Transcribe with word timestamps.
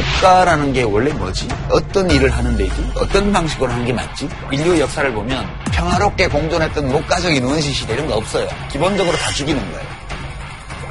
국가라는 0.00 0.72
게 0.72 0.82
원래 0.82 1.12
뭐지? 1.12 1.48
어떤 1.70 2.10
일을 2.10 2.30
하는 2.30 2.56
데지? 2.56 2.90
어떤 2.96 3.32
방식으로 3.32 3.70
하는 3.70 3.84
게 3.84 3.92
맞지? 3.92 4.28
인류 4.50 4.78
역사를 4.80 5.12
보면 5.12 5.46
평화롭게 5.72 6.28
공존했던 6.28 6.90
목가적인 6.90 7.44
원시 7.44 7.72
시대 7.72 7.94
이런 7.94 8.06
거 8.06 8.16
없어요. 8.16 8.48
기본적으로 8.70 9.16
다 9.16 9.30
죽이는 9.32 9.60
거예요. 9.72 9.86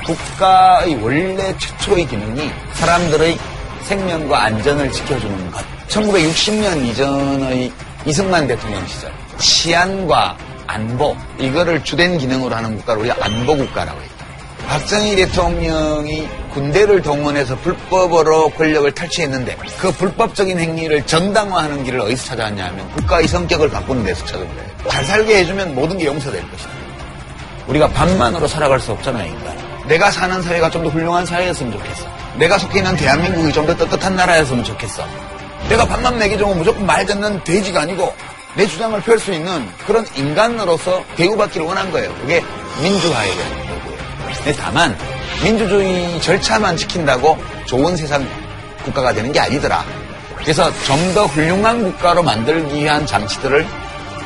국가의 0.05 0.95
원래 1.03 1.55
최초의 1.57 2.07
기능이 2.07 2.51
사람들의 2.73 3.37
생명과 3.83 4.43
안전을 4.43 4.91
지켜주는 4.91 5.51
것. 5.51 5.63
1960년 5.87 6.85
이전의 6.85 7.71
이승만 8.05 8.47
대통령 8.47 8.85
시절 8.87 9.11
치안과 9.37 10.37
안보 10.67 11.15
이거를 11.39 11.83
주된 11.83 12.17
기능으로 12.19 12.55
하는 12.55 12.75
국가를 12.77 13.01
우리가 13.01 13.15
안보 13.21 13.57
국가라고 13.57 13.99
해요. 13.99 14.08
박정희 14.69 15.15
대통령이 15.15 16.29
군대를 16.53 17.01
동원해서 17.01 17.55
불법으로 17.57 18.49
권력을 18.49 18.91
탈취했는데 18.91 19.57
그 19.79 19.91
불법적인 19.91 20.59
행위를 20.59 21.03
정당화하는 21.07 21.83
길을 21.83 21.99
어디서 22.01 22.25
찾아왔냐면 22.25 22.87
국가의 22.91 23.27
성격을 23.27 23.71
바꾸는 23.71 24.03
데서 24.03 24.23
찾은 24.27 24.47
거예요. 24.47 24.69
잘 24.87 25.03
살게 25.05 25.37
해주면 25.39 25.73
모든 25.73 25.97
게 25.97 26.05
용서될 26.05 26.39
것이다. 26.51 26.69
우리가 27.65 27.87
반만으로 27.89 28.47
살아갈 28.47 28.79
수 28.79 28.91
없잖아요, 28.91 29.27
인간. 29.27 29.57
내가 29.87 30.11
사는 30.11 30.39
사회가 30.39 30.69
좀 30.69 30.83
더 30.83 30.89
훌륭한 30.89 31.25
사회였으면 31.25 31.71
좋겠어. 31.73 32.05
내가 32.37 32.59
속해 32.59 32.77
있는 32.77 32.95
대한민국이 32.95 33.51
좀 33.51 33.65
더 33.65 33.75
떳떳한 33.75 34.15
나라였으면 34.15 34.63
좋겠어. 34.63 35.03
내가 35.67 35.83
밥만 35.85 36.19
먹여주면 36.19 36.59
무조건 36.59 36.85
말 36.85 37.07
듣는 37.07 37.43
돼지가 37.43 37.81
아니고 37.81 38.13
내 38.53 38.67
주장을 38.67 38.99
펼 39.01 39.17
수 39.17 39.33
있는 39.33 39.67
그런 39.87 40.05
인간으로서 40.15 41.03
대우받기를 41.15 41.65
원한 41.65 41.91
거예요. 41.91 42.13
그게 42.21 42.43
거고요. 43.57 43.68
근데 44.49 44.63
다만 44.63 44.97
민주주의 45.43 46.19
절차만 46.23 46.75
지킨다고 46.75 47.37
좋은 47.67 47.95
세상 47.95 48.27
국가가 48.83 49.13
되는 49.13 49.31
게 49.31 49.39
아니더라. 49.39 49.85
그래서 50.37 50.71
좀 50.85 51.13
더 51.13 51.25
훌륭한 51.27 51.83
국가로 51.83 52.23
만들기 52.23 52.75
위한 52.83 53.05
장치들을 53.05 53.67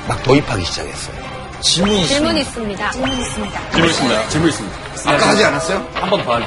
막 0.07 0.23
도입하기 0.23 0.63
시작했어요. 0.63 1.15
질문이 1.59 2.07
질문 2.07 2.37
있습니다. 2.37 2.91
질문 2.91 3.11
있습니다. 3.19 3.71
질문 3.71 3.89
있습니다. 3.89 4.29
질문 4.29 4.49
있습니다. 4.49 4.77
아까 5.11 5.27
하지 5.27 5.43
않았어요? 5.43 5.87
한 5.93 6.09
번더 6.09 6.33
하니. 6.35 6.45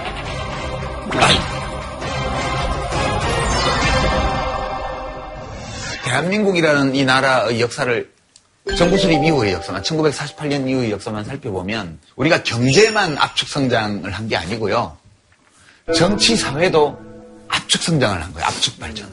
대한민국이라는 6.05 6.95
이 6.95 7.05
나라의 7.05 7.61
역사를 7.61 8.09
정부 8.75 8.99
수립 8.99 9.23
이후의 9.23 9.53
역사나 9.53 9.81
1948년 9.83 10.69
이후의 10.69 10.91
역사만 10.91 11.25
살펴보면 11.25 11.99
우리가 12.17 12.43
경제만 12.43 13.17
압축 13.17 13.49
성장을 13.49 14.11
한 14.11 14.29
게 14.29 14.37
아니고요. 14.37 14.97
정치 15.95 16.37
사회도 16.37 16.99
압축 17.49 17.81
성장을 17.81 18.21
한 18.21 18.33
거예요. 18.33 18.47
압축 18.47 18.81
발전을. 18.81 19.13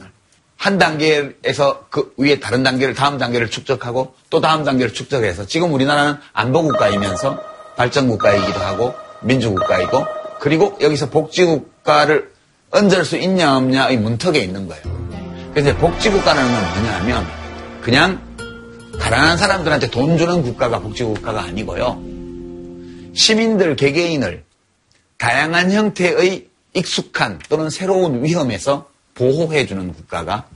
한 0.56 0.78
단계에서 0.78 1.86
그 1.90 2.12
위에 2.16 2.40
다른 2.40 2.62
단계를 2.64 2.94
다음 2.94 3.18
단계를 3.18 3.50
축적하고 3.50 4.14
또 4.30 4.40
다음 4.40 4.64
단계를 4.64 4.92
축적해서 4.92 5.46
지금 5.46 5.72
우리나라는 5.72 6.16
안보 6.32 6.62
국가이면서 6.62 7.40
발전 7.76 8.08
국가이기도 8.08 8.58
하고 8.58 8.94
민주 9.22 9.50
국가이고 9.50 10.04
그리고 10.40 10.76
여기서 10.80 11.10
복지 11.10 11.44
국가를 11.44 12.32
얹을 12.70 13.04
수 13.04 13.16
있냐 13.16 13.56
없냐의 13.56 13.98
문턱에 13.98 14.40
있는 14.40 14.66
거예요. 14.66 14.82
그래서 15.54 15.76
복지 15.76 16.10
국가라는 16.10 16.52
건 16.52 16.70
뭐냐면 16.72 17.26
그냥 17.82 18.20
가난한 18.98 19.38
사람들한테 19.38 19.90
돈 19.90 20.16
주는 20.18 20.42
국가가 20.42 20.80
복지국가가 20.80 21.42
아니고요. 21.42 22.02
시민들 23.14 23.76
개개인을 23.76 24.44
다양한 25.18 25.70
형태의 25.72 26.48
익숙한 26.74 27.38
또는 27.48 27.70
새로운 27.70 28.24
위험에서 28.24 28.88
보호해주는 29.14 29.92
국가가 29.94 30.46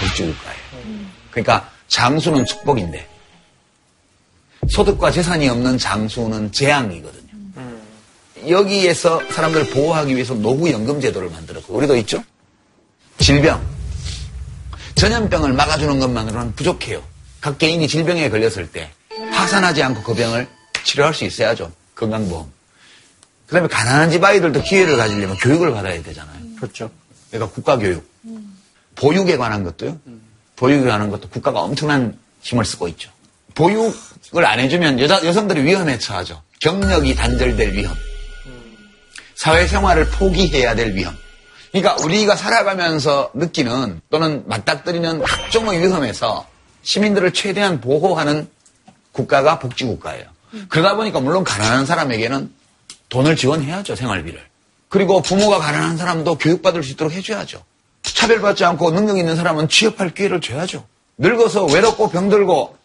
복지국가예요. 0.00 0.60
그러니까 1.30 1.70
장수는 1.88 2.44
축복인데 2.44 3.08
소득과 4.70 5.10
재산이 5.10 5.48
없는 5.48 5.78
장수는 5.78 6.52
재앙이거든요. 6.52 7.24
여기에서 8.48 9.22
사람들을 9.30 9.70
보호하기 9.70 10.14
위해서 10.14 10.34
노후연금 10.34 11.00
제도를 11.00 11.30
만들었고 11.30 11.74
우리도 11.74 11.96
있죠? 11.98 12.22
질병, 13.18 13.64
전염병을 14.96 15.54
막아주는 15.54 15.98
것만으로는 15.98 16.54
부족해요. 16.54 17.02
각 17.44 17.58
개인이 17.58 17.86
질병에 17.86 18.30
걸렸을 18.30 18.72
때 18.72 18.90
파산하지 19.30 19.82
않고 19.82 20.02
그 20.02 20.14
병을 20.14 20.48
치료할 20.82 21.12
수 21.12 21.26
있어야죠. 21.26 21.70
건강보험. 21.94 22.50
그 23.46 23.54
다음에 23.54 23.68
가난한 23.68 24.10
집 24.10 24.24
아이들도 24.24 24.62
기회를 24.62 24.96
가지려면 24.96 25.36
교육을 25.36 25.70
받아야 25.70 26.02
되잖아요. 26.02 26.38
그렇죠. 26.56 26.90
그러니까 27.30 27.54
국가교육. 27.54 28.02
보육에 28.94 29.36
관한 29.36 29.62
것도요. 29.62 30.00
보육에 30.56 30.88
관한 30.88 31.10
것도 31.10 31.28
국가가 31.28 31.60
엄청난 31.60 32.18
힘을 32.40 32.64
쓰고 32.64 32.88
있죠. 32.88 33.10
보육을 33.54 34.46
안 34.46 34.58
해주면 34.60 34.98
여자, 35.00 35.22
여성들이 35.22 35.64
위험에 35.64 35.98
처하죠. 35.98 36.40
경력이 36.62 37.14
단절될 37.14 37.74
위험. 37.74 37.94
사회생활을 39.34 40.08
포기해야 40.08 40.74
될 40.74 40.94
위험. 40.94 41.14
그러니까 41.72 42.02
우리가 42.02 42.36
살아가면서 42.36 43.32
느끼는 43.34 44.00
또는 44.08 44.44
맞닥뜨리는 44.46 45.22
각종의 45.22 45.82
위험에서 45.82 46.53
시민들을 46.84 47.32
최대한 47.32 47.80
보호하는 47.80 48.48
국가가 49.12 49.58
복지국가예요. 49.58 50.26
그러다 50.68 50.94
보니까 50.94 51.20
물론 51.20 51.42
가난한 51.42 51.86
사람에게는 51.86 52.52
돈을 53.08 53.36
지원해야죠, 53.36 53.96
생활비를. 53.96 54.40
그리고 54.88 55.20
부모가 55.20 55.58
가난한 55.58 55.96
사람도 55.96 56.38
교육받을 56.38 56.82
수 56.84 56.92
있도록 56.92 57.12
해줘야죠. 57.12 57.64
차별받지 58.02 58.64
않고 58.64 58.92
능력 58.92 59.18
있는 59.18 59.34
사람은 59.34 59.68
취업할 59.68 60.14
기회를 60.14 60.40
줘야죠. 60.40 60.86
늙어서 61.18 61.64
외롭고 61.66 62.10
병들고 62.10 62.76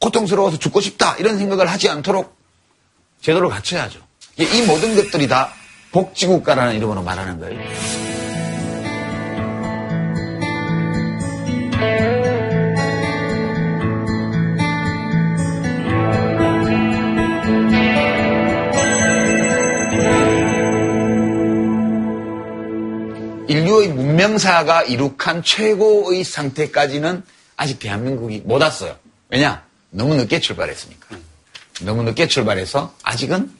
고통스러워서 0.00 0.58
죽고 0.58 0.80
싶다 0.80 1.16
이런 1.16 1.38
생각을 1.38 1.68
하지 1.68 1.88
않도록 1.88 2.36
제도를 3.20 3.48
갖춰야죠. 3.48 4.00
이 4.38 4.62
모든 4.62 4.94
것들이 4.94 5.26
다 5.26 5.52
복지국가라는 5.90 6.76
이름으로 6.76 7.02
말하는 7.02 7.40
거예요. 7.40 7.58
인류의 23.48 23.88
문명사가 23.88 24.82
이룩한 24.82 25.42
최고의 25.42 26.22
상태까지는 26.22 27.24
아직 27.56 27.78
대한민국이 27.78 28.42
못 28.44 28.60
왔어요. 28.60 28.94
왜냐? 29.30 29.62
너무 29.90 30.14
늦게 30.14 30.40
출발했으니까. 30.40 31.16
너무 31.80 32.02
늦게 32.02 32.28
출발해서 32.28 32.94
아직은 33.02 33.50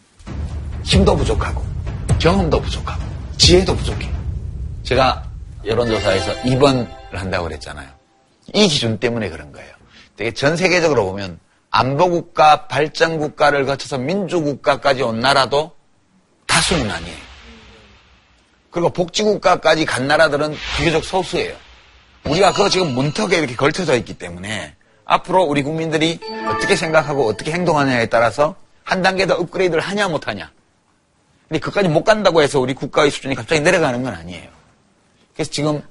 힘도 0.84 1.16
부족하고 1.16 1.64
경험도 2.18 2.60
부족하고 2.60 3.02
지혜도 3.38 3.74
부족해. 3.76 4.10
제가 4.82 5.24
여론조사에서 5.64 6.34
2번을 6.42 6.88
한다고 7.12 7.44
그랬잖아요. 7.44 7.88
이 8.54 8.68
기준 8.68 8.98
때문에 8.98 9.30
그런 9.30 9.52
거예요. 9.52 9.72
되게 10.16 10.32
전 10.32 10.56
세계적으로 10.56 11.06
보면 11.06 11.38
안보국가, 11.70 12.66
발전국가를 12.66 13.66
거쳐서 13.66 13.98
민주국가까지 13.98 15.02
온 15.02 15.20
나라도 15.20 15.72
다수는 16.46 16.90
아니에요. 16.90 17.27
그리고 18.70 18.90
복지국가까지 18.90 19.84
간 19.84 20.06
나라들은 20.06 20.54
비교적 20.76 21.04
소수예요. 21.04 21.56
우리가 22.24 22.52
그거 22.52 22.68
지금 22.68 22.94
문턱에 22.94 23.38
이렇게 23.38 23.56
걸쳐져 23.56 23.96
있기 23.96 24.14
때문에 24.18 24.74
앞으로 25.04 25.44
우리 25.44 25.62
국민들이 25.62 26.20
어떻게 26.48 26.76
생각하고 26.76 27.26
어떻게 27.26 27.52
행동하냐에 27.52 28.06
따라서 28.06 28.56
한 28.84 29.00
단계 29.02 29.26
더 29.26 29.34
업그레이드를 29.34 29.82
하냐 29.82 30.08
못하냐. 30.08 30.50
근데 31.48 31.60
그까지 31.60 31.88
못 31.88 32.04
간다고 32.04 32.42
해서 32.42 32.60
우리 32.60 32.74
국가의 32.74 33.10
수준이 33.10 33.34
갑자기 33.34 33.62
내려가는 33.62 34.02
건 34.02 34.12
아니에요. 34.14 34.50
그래서 35.34 35.50
지금 35.50 35.82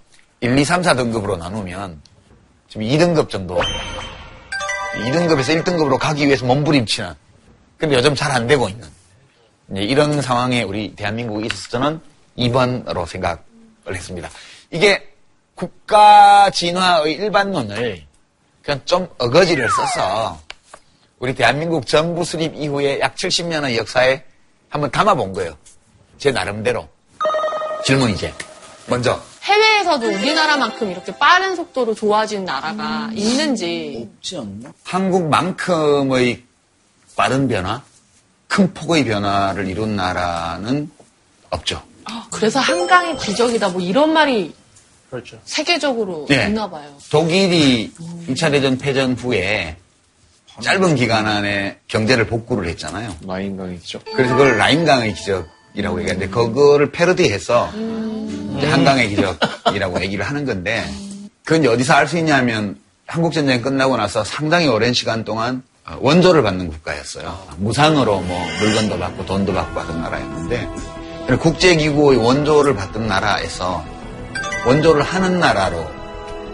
1, 0.42 0.58
2, 0.58 0.64
3, 0.64 0.84
4등급으로 0.84 1.38
나누면 1.38 2.00
지금 2.70 2.86
2등급 2.86 3.30
정도 3.30 3.60
2등급에서 5.04 5.64
1등급으로 5.64 5.98
가기 5.98 6.28
위해서 6.28 6.46
몸부림치는 6.46 7.14
근데 7.78 7.96
요즘 7.96 8.14
잘 8.14 8.32
안 8.32 8.46
되고 8.46 8.70
있는 8.70 8.88
이런 9.72 10.22
상황에 10.22 10.62
우리 10.64 10.96
대한민국이 10.96 11.48
있어서 11.48 11.70
저는 11.70 12.02
2번으로 12.38 13.06
생각을 13.06 13.40
했습니다. 13.90 14.30
이게 14.72 15.14
국가 15.56 16.50
진화의 16.50 17.14
일반론을 17.14 18.06
그냥 18.62 18.82
좀 18.86 19.08
어거지를 19.18 19.68
써서 19.70 20.40
우리 21.20 21.34
대한민국 21.34 21.88
정부 21.88 22.24
수립 22.24 22.54
이후에 22.56 23.00
약 23.00 23.16
70년의 23.16 23.78
역사에 23.78 24.24
한번 24.70 24.92
담아본 24.92 25.34
거예요. 25.34 25.58
제 26.18 26.32
나름대로. 26.32 26.88
질문 27.86 28.12
이제. 28.12 28.34
먼저. 28.88 29.20
해외에서도 29.44 30.06
우리나라만큼 30.08 30.92
이렇게 30.92 31.18
빠른 31.18 31.56
속도로 31.56 31.96
좋아진 31.96 32.44
나라가 32.44 33.10
있는지. 33.14 34.10
없지 34.18 34.38
않나? 34.38 34.74
한국만큼의 34.84 36.44
빠른 37.16 37.48
변화, 37.48 37.82
큰 38.48 38.74
폭의 38.74 39.06
변화를 39.06 39.68
이룬 39.68 39.96
나라는 39.96 40.92
없죠. 41.50 41.82
아, 42.10 42.28
그래서 42.32 42.60
한강의 42.60 43.18
기적이다 43.18 43.70
뭐 43.70 43.82
이런 43.82 44.14
말이 44.14 44.54
그렇죠. 45.10 45.40
세계적으로 45.46 46.26
네. 46.30 46.48
있나 46.48 46.70
봐요. 46.70 46.90
독일이 47.10 47.92
2차 48.30 48.52
대전 48.52 48.78
패전 48.78 49.14
후에 49.14 49.78
짧은 50.62 50.96
기간 50.96 51.28
안에 51.28 51.78
경제를 51.88 52.28
복구를 52.28 52.68
했잖아요. 52.70 53.16
마인강의 53.24 53.80
기적. 53.80 54.04
그래서 54.16 54.36
그걸 54.36 54.58
라인강의 54.58 55.14
기적이라고 55.14 56.00
얘기하는데 56.02 56.30
그거를 56.30 56.92
패러디해서 56.92 57.72
이제 58.58 58.68
한강의 58.68 59.10
기적이라고 59.10 60.02
얘기를 60.02 60.26
하는 60.26 60.46
건데 60.46 60.84
그건 61.46 61.62
이제 61.62 61.70
어디서 61.72 61.94
알 61.94 62.08
수 62.08 62.18
있냐면 62.18 62.78
한국 63.06 63.32
전쟁 63.34 63.62
끝나고 63.62 63.96
나서 63.96 64.24
상당히 64.26 64.68
오랜 64.68 64.94
시간 64.94 65.24
동안 65.24 65.64
어, 65.86 65.98
원조를 66.02 66.44
받는 66.44 66.68
국가였어요. 66.70 67.48
무상으로 67.58 68.20
뭐 68.20 68.46
물건도 68.60 69.00
받고 69.00 69.26
돈도 69.26 69.54
받고 69.54 69.80
하던 69.80 70.02
나라였는데 70.02 70.68
국제기구의 71.36 72.20
원조를 72.20 72.76
받던 72.76 73.08
나라에서 73.08 73.84
원조를 74.66 75.02
하는 75.02 75.40
나라로 75.40 75.86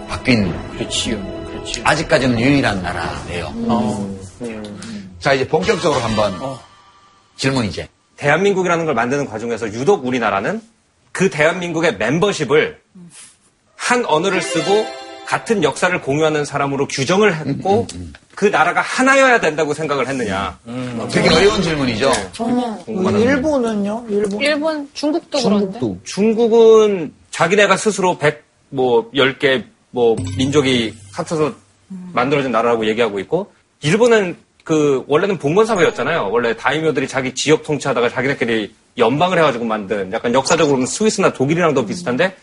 바뀐 0.08 0.52
그렇지요. 0.72 1.22
그렇지요. 1.48 1.86
아직까지는 1.86 2.40
유일한 2.40 2.82
나라예요. 2.82 3.54
어. 3.68 4.18
자 5.20 5.34
이제 5.34 5.48
본격적으로 5.48 6.02
한번 6.02 6.34
어. 6.42 6.60
질문 7.36 7.66
이제 7.66 7.88
대한민국이라는 8.18 8.86
걸 8.86 8.96
만드는 8.96 9.28
과정에서 9.28 9.68
유독 9.68 10.06
우리나라는 10.06 10.62
그 11.12 11.30
대한민국의 11.30 11.98
membership을 12.00 12.82
한 13.76 14.06
언어를 14.06 14.42
쓰고 14.42 14.86
같은 15.26 15.64
역사를 15.64 16.00
공유하는 16.02 16.46
사람으로 16.46 16.88
규정을 16.88 17.36
했고 17.36 17.88
그 18.36 18.46
나라가 18.46 18.82
하나여야 18.82 19.40
된다고 19.40 19.74
생각을 19.74 20.08
했느냐. 20.08 20.58
되게 21.12 21.30
어려운 21.30 21.62
질문이죠. 21.62 22.12
궁금하다. 22.86 23.18
일본은요? 23.20 24.06
일본? 24.10 24.42
일본, 24.42 24.90
중국도 24.94 25.40
그런데. 25.44 25.80
중국도. 25.80 26.00
중국은 26.04 27.14
자기네가 27.32 27.78
스스로 27.78 28.18
100, 28.18 28.44
뭐, 28.70 29.12
10개, 29.12 29.64
뭐, 29.92 30.16
민족이 30.38 30.96
합쳐서 31.14 31.54
만들어진 32.12 32.52
나라라고 32.52 32.88
얘기하고 32.88 33.20
있고, 33.20 33.52
일본은 33.82 34.36
그, 34.64 35.04
원래는 35.08 35.38
봉건사회였잖아요. 35.38 36.30
원래 36.32 36.56
다이묘들이 36.56 37.08
자기 37.08 37.36
지역 37.36 37.64
통치하다가 37.64 38.10
자기네끼리 38.10 38.74
연방을 38.98 39.38
해가지고 39.38 39.66
만든, 39.66 40.12
약간 40.12 40.34
역사적으로는 40.34 40.86
스위스나 40.88 41.34
독일이랑 41.34 41.74
더 41.74 41.86
비슷한데, 41.86 42.36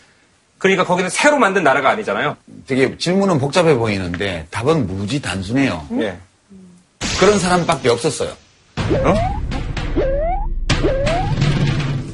그러니까 0.61 0.85
거기는 0.85 1.09
새로 1.09 1.39
만든 1.39 1.63
나라가 1.63 1.89
아니잖아요. 1.89 2.37
되게 2.67 2.95
질문은 2.95 3.39
복잡해 3.39 3.75
보이는데 3.75 4.45
답은 4.51 4.85
무지 4.85 5.19
단순해요. 5.19 5.87
예. 5.99 6.15
그런 7.19 7.39
사람밖에 7.39 7.89
없었어요. 7.89 8.31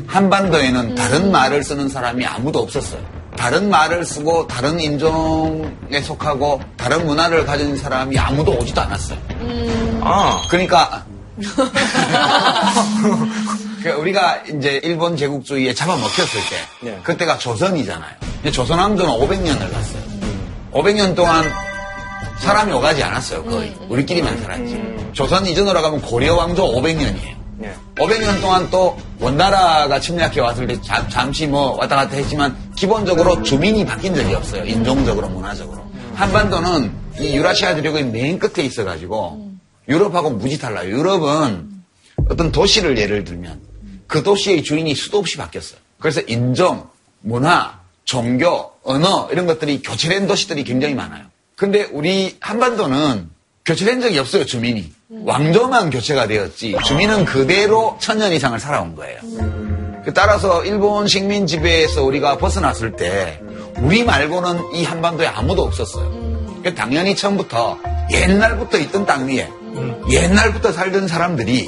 한반도에는 0.07 0.95
다른 0.95 1.29
말을 1.29 1.61
쓰는 1.61 1.89
사람이 1.89 2.25
아무도 2.25 2.59
없었어요. 2.59 3.01
다른 3.35 3.69
말을 3.69 4.05
쓰고 4.05 4.47
다른 4.47 4.79
인종에 4.79 6.01
속하고 6.01 6.61
다른 6.77 7.05
문화를 7.05 7.45
가진 7.45 7.75
사람이 7.75 8.17
아무도 8.17 8.53
오지도 8.53 8.79
않았어요. 8.79 9.19
아, 10.01 10.41
그러니까 10.49 11.03
그 11.35 11.43
우리가 13.91 14.43
이제 14.47 14.79
일본 14.83 15.17
제국주의에 15.17 15.73
잡아먹혔을 15.73 16.39
때 16.49 16.55
네. 16.81 16.99
그때가 17.03 17.37
조선이잖아요. 17.37 18.15
근데 18.35 18.51
조선 18.51 18.79
왕조는 18.79 19.13
500년을 19.13 19.71
갔어요. 19.71 20.03
500년 20.71 21.15
동안 21.15 21.43
사람이 22.39 22.71
오가지 22.71 23.03
않았어요. 23.03 23.43
거의 23.45 23.75
우리끼리만 23.89 24.41
살았지. 24.41 25.11
조선 25.13 25.45
이전으로 25.45 25.81
가면 25.81 26.01
고려 26.01 26.35
왕조 26.35 26.63
500년이에요. 26.63 27.37
예. 27.63 27.73
500년 27.95 28.39
동안 28.41 28.69
또 28.69 28.97
원나라가 29.19 29.99
침략해 29.99 30.39
왔을 30.39 30.67
때 30.67 30.79
잠, 30.81 31.09
잠시 31.09 31.47
뭐 31.47 31.75
왔다 31.77 31.95
갔다 31.95 32.15
했지만 32.15 32.55
기본적으로 32.75 33.41
주민이 33.41 33.85
바뀐 33.85 34.13
적이 34.13 34.35
없어요. 34.35 34.63
인종적으로 34.65 35.27
문화적으로. 35.29 35.83
한반도는 36.13 36.91
이 37.19 37.35
유라시아 37.35 37.75
대륙의 37.75 38.05
맨 38.05 38.37
끝에 38.37 38.63
있어가지고 38.65 39.51
유럽하고 39.89 40.29
무지 40.31 40.59
달라요. 40.59 40.89
유럽은 40.89 41.69
어떤 42.29 42.51
도시를 42.51 42.97
예를 42.97 43.23
들면 43.23 43.61
그 44.07 44.23
도시의 44.23 44.63
주인이 44.63 44.93
수도 44.95 45.19
없이 45.19 45.37
바뀌었어요. 45.37 45.79
그래서 45.99 46.21
인종, 46.27 46.87
문화, 47.21 47.79
종교, 48.05 48.71
언어 48.83 49.27
이런 49.31 49.45
것들이 49.45 49.81
교체된 49.81 50.27
도시들이 50.27 50.63
굉장히 50.63 50.95
많아요. 50.95 51.25
근데 51.55 51.83
우리 51.91 52.37
한반도는 52.39 53.29
교체된 53.65 53.99
적이 53.99 54.19
없어요, 54.19 54.45
주민이. 54.45 54.93
왕조만 55.09 55.89
교체가 55.89 56.27
되었지 56.27 56.77
주민은 56.85 57.25
그대로 57.25 57.97
천년 57.99 58.31
이상을 58.31 58.57
살아온 58.59 58.95
거예요. 58.95 59.19
따라서 60.13 60.63
일본 60.63 61.07
식민 61.07 61.47
지배에서 61.47 62.03
우리가 62.03 62.37
벗어났을 62.37 62.95
때 62.95 63.41
우리 63.79 64.03
말고는 64.03 64.75
이 64.75 64.83
한반도에 64.83 65.27
아무도 65.27 65.63
없었어요. 65.63 66.61
그 66.63 66.73
당연히 66.73 67.15
처음부터 67.15 67.77
옛날부터 68.11 68.77
있던 68.79 69.05
땅 69.05 69.27
위에 69.27 69.49
옛날부터 70.11 70.71
살던 70.71 71.07
사람들이 71.07 71.65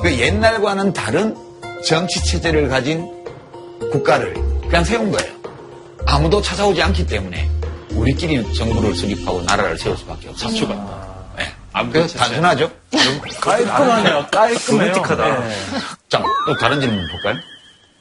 그 0.00 0.18
옛날과는 0.18 0.92
다른 0.92 1.36
정치 1.86 2.22
체제를 2.24 2.68
가진 2.68 3.06
국가를 3.92 4.34
그냥 4.62 4.84
세운 4.84 5.10
거예요. 5.10 5.32
아무도 6.06 6.40
찾아오지 6.42 6.82
않기 6.82 7.06
때문에 7.06 7.48
우리끼리 7.92 8.52
정부를 8.54 8.94
수립하고 8.94 9.42
나라를 9.42 9.78
세울 9.78 9.96
수밖에 9.96 10.28
없어요. 10.28 10.50
사추가. 10.50 11.34
네. 11.36 11.44
그래서 11.92 12.18
단순하죠? 12.18 12.70
깔끔하네요. 13.40 14.26
깔끔해요. 14.30 14.92
로맨틱하다. 14.92 15.40
네. 15.48 15.54
자, 16.08 16.22
또 16.46 16.56
다른 16.56 16.80
질문 16.80 17.06
볼까요? 17.10 17.36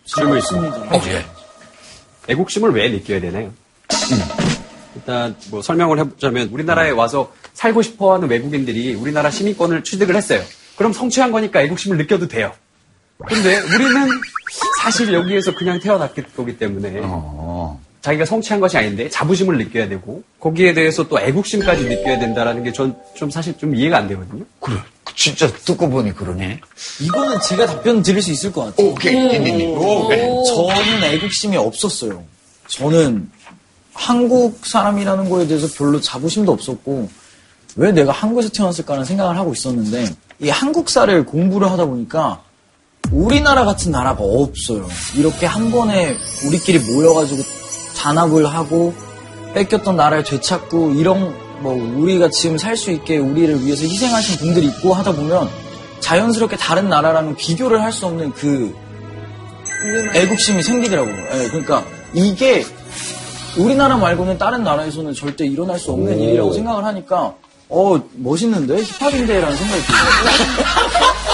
질문 0.06 0.38
있습니다. 0.38 0.78
어, 0.78 1.02
예. 1.08 1.26
애국심을 2.30 2.72
왜 2.72 2.90
느껴야 2.90 3.22
되나요? 3.22 3.54
일단 4.96 5.36
뭐 5.50 5.62
설명을 5.62 6.00
해보자면 6.00 6.50
우리나라에 6.52 6.90
와서 6.92 7.32
살고 7.54 7.82
싶어하는 7.82 8.30
외국인들이 8.30 8.96
우리나라 8.96 9.30
시민권을 9.30 9.84
취득을 9.84 10.16
했어요. 10.16 10.42
그럼 10.76 10.94
성취한 10.94 11.32
거니까 11.32 11.62
애국심을 11.62 11.98
느껴도 11.98 12.28
돼요. 12.28 12.54
근데 13.26 13.58
우리는 13.60 14.08
사실 14.82 15.12
여기에서 15.14 15.54
그냥 15.56 15.80
태어났기 15.80 16.22
거기 16.36 16.58
때문에 16.58 17.00
어. 17.04 17.80
자기가 18.02 18.26
성취한 18.26 18.60
것이 18.60 18.78
아닌데 18.78 19.10
자부심을 19.10 19.58
느껴야 19.58 19.90
되고 19.90 20.24
거기에 20.40 20.74
대해서 20.74 21.08
또 21.08 21.20
애국심까지 21.20 21.84
느껴야 21.86 22.20
된다라는 22.20 22.64
게 22.64 22.72
전 22.72 22.96
좀 23.16 23.30
사실 23.32 23.58
좀 23.58 23.76
이해가 23.76 23.98
안 23.98 24.08
되거든요. 24.08 24.44
그래. 24.60 24.78
진짜 25.16 25.48
듣고 25.48 25.90
보니 25.90 26.14
그러네. 26.14 26.60
이거는 27.02 27.40
제가 27.42 27.66
답변 27.66 28.04
드릴 28.04 28.22
수 28.22 28.32
있을 28.32 28.52
것 28.52 28.66
같아요. 28.66 28.90
오케이, 28.92 29.14
딘딘님. 29.14 29.76
저는 29.80 31.04
애국심이 31.04 31.58
없었어요. 31.58 32.24
저는 32.68 33.30
한국 33.94 34.64
사람이라는 34.64 35.28
거에 35.30 35.48
대해서 35.48 35.68
별로 35.76 36.00
자부심도 36.00 36.52
없었고 36.52 37.10
왜 37.78 37.92
내가 37.92 38.12
한국에서 38.12 38.50
태어났을까라는 38.50 39.06
생각을 39.06 39.36
하고 39.38 39.52
있었는데 39.54 40.06
이 40.42 40.50
한국사를 40.50 41.26
공부를 41.26 41.72
하다 41.72 41.86
보니까 41.86 42.44
우리나라 43.12 43.66
같은 43.66 43.92
나라가 43.92 44.24
없어요. 44.24 44.88
이렇게 45.16 45.46
한 45.46 45.72
번에 45.72 46.16
우리끼리 46.46 46.80
모여가지고 46.80 47.42
단합을 47.98 48.46
하고 48.48 48.94
뺏겼던 49.54 49.96
나라를 49.96 50.24
되찾고 50.24 50.92
이런 50.92 51.34
뭐 51.62 51.74
우리가 51.74 52.30
지금 52.30 52.58
살 52.58 52.78
수 52.78 52.92
있게 52.92 53.18
우리를 53.18 53.66
위해서 53.66 53.84
희생하신 53.84 54.38
분들이 54.38 54.68
있고 54.68 54.94
하다 54.94 55.14
보면 55.14 55.50
자연스럽게 56.00 56.58
다른 56.58 56.90
나라랑은 56.90 57.36
비교를 57.36 57.82
할 57.82 57.92
수 57.92 58.06
없는 58.06 58.34
그 58.34 58.76
애국심이 60.16 60.62
생기더라고요. 60.62 61.16
예, 61.16 61.48
그러니까 61.50 61.84
이게 62.14 62.66
우리나라 63.58 63.98
말고는 63.98 64.38
다른 64.38 64.64
나라에서는 64.64 65.14
절대 65.14 65.46
일어날 65.46 65.80
수 65.80 65.92
없는 65.92 66.20
일이라고 66.20 66.54
생각을 66.54 66.84
하니까 66.86 67.34
어 67.70 68.00
멋있는데 68.16 68.82
힙합인데라는 68.82 69.58
생각이 69.58 69.82
들어요. 69.84 71.18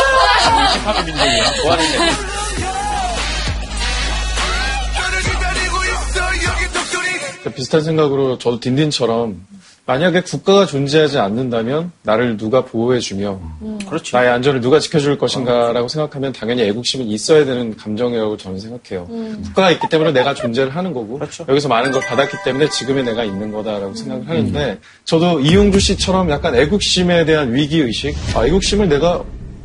비슷한 7.56 7.82
생각으로 7.82 8.38
저도 8.38 8.60
딘딘처럼 8.60 9.46
만약에 9.86 10.22
국가가 10.22 10.66
존재하지 10.66 11.20
않는다면 11.20 11.92
나를 12.04 12.38
누가 12.38 12.64
보호해주며 12.64 13.42
그렇죠. 13.86 14.16
나의 14.16 14.30
안전을 14.30 14.62
누가 14.62 14.80
지켜줄 14.80 15.18
것인가라고 15.18 15.90
생각하면 15.90 16.32
당연히 16.32 16.62
애국심은 16.64 17.08
있어야 17.08 17.44
되는 17.44 17.76
감정이라고 17.76 18.38
저는 18.38 18.62
생각해요. 18.62 19.08
국가가 19.44 19.72
있기 19.72 19.90
때문에 19.90 20.14
내가 20.14 20.34
존재를 20.34 20.74
하는 20.74 20.94
거고 20.94 21.20
여기서 21.50 21.68
많은 21.68 21.92
걸 21.92 22.02
받았기 22.02 22.38
때문에 22.46 22.70
지금의 22.70 23.04
내가 23.04 23.26
있는 23.26 23.52
거다라고 23.52 23.94
생각을 23.94 24.28
하는데 24.30 24.80
저도 25.04 25.42
이용주 25.42 25.82
씨처럼 25.82 26.30
약간 26.30 26.56
애국심에 26.56 27.26
대한 27.26 27.54
위기 27.54 27.82
의식 27.82 28.16
아, 28.36 28.46
애국심을 28.46 28.88
내가 28.88 29.22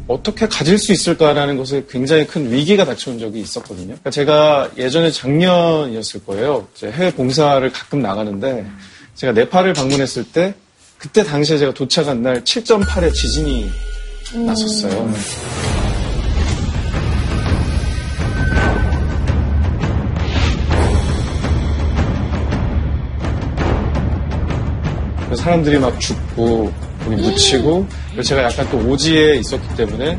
어떻게 0.08 0.48
가질 0.48 0.78
수 0.78 0.90
있을까라는 0.92 1.58
것에 1.58 1.84
굉장히 1.88 2.26
큰 2.26 2.50
위기가 2.50 2.86
닥쳐온 2.86 3.18
적이 3.18 3.40
있었거든요. 3.40 3.88
그러니까 3.88 4.10
제가 4.10 4.70
예전에 4.78 5.10
작년이었을 5.10 6.24
거예요. 6.24 6.66
해외 6.82 7.12
봉사를 7.12 7.70
가끔 7.70 8.00
나가는데 8.00 8.66
제가 9.14 9.34
네팔을 9.34 9.74
방문했을 9.74 10.24
때 10.24 10.54
그때 10.96 11.22
당시에 11.22 11.58
제가 11.58 11.74
도착한 11.74 12.22
날 12.22 12.42
7.8의 12.42 13.12
지진이 13.12 13.70
음. 14.34 14.46
났었어요. 14.46 15.12
사람들이 25.36 25.78
막 25.78 26.00
죽고 26.00 26.72
묻히고 27.16 27.86
그리고 28.08 28.22
제가 28.22 28.42
약간 28.44 28.68
또 28.70 28.78
오지에 28.78 29.36
있었기 29.36 29.76
때문에 29.76 30.18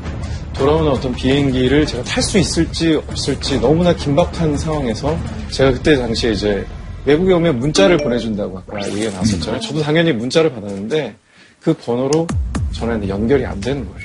돌아오는 0.54 0.92
어떤 0.92 1.14
비행기를 1.14 1.86
제가 1.86 2.04
탈 2.04 2.22
수 2.22 2.38
있을지 2.38 2.96
없을지 2.96 3.60
너무나 3.60 3.94
긴박한 3.94 4.58
상황에서 4.58 5.18
제가 5.52 5.72
그때 5.72 5.96
당시에 5.96 6.32
이제 6.32 6.66
외국에 7.06 7.34
오면 7.34 7.60
문자를 7.60 7.98
보내준다고 7.98 8.60
아까 8.60 8.86
얘기가 8.90 9.12
나왔었잖아요. 9.12 9.62
저도 9.62 9.82
당연히 9.82 10.12
문자를 10.12 10.52
받았는데 10.54 11.16
그 11.62 11.74
번호로 11.74 12.28
전화했는데 12.74 13.12
연결이 13.12 13.46
안 13.46 13.60
되는 13.62 13.86
거예요. 13.88 14.00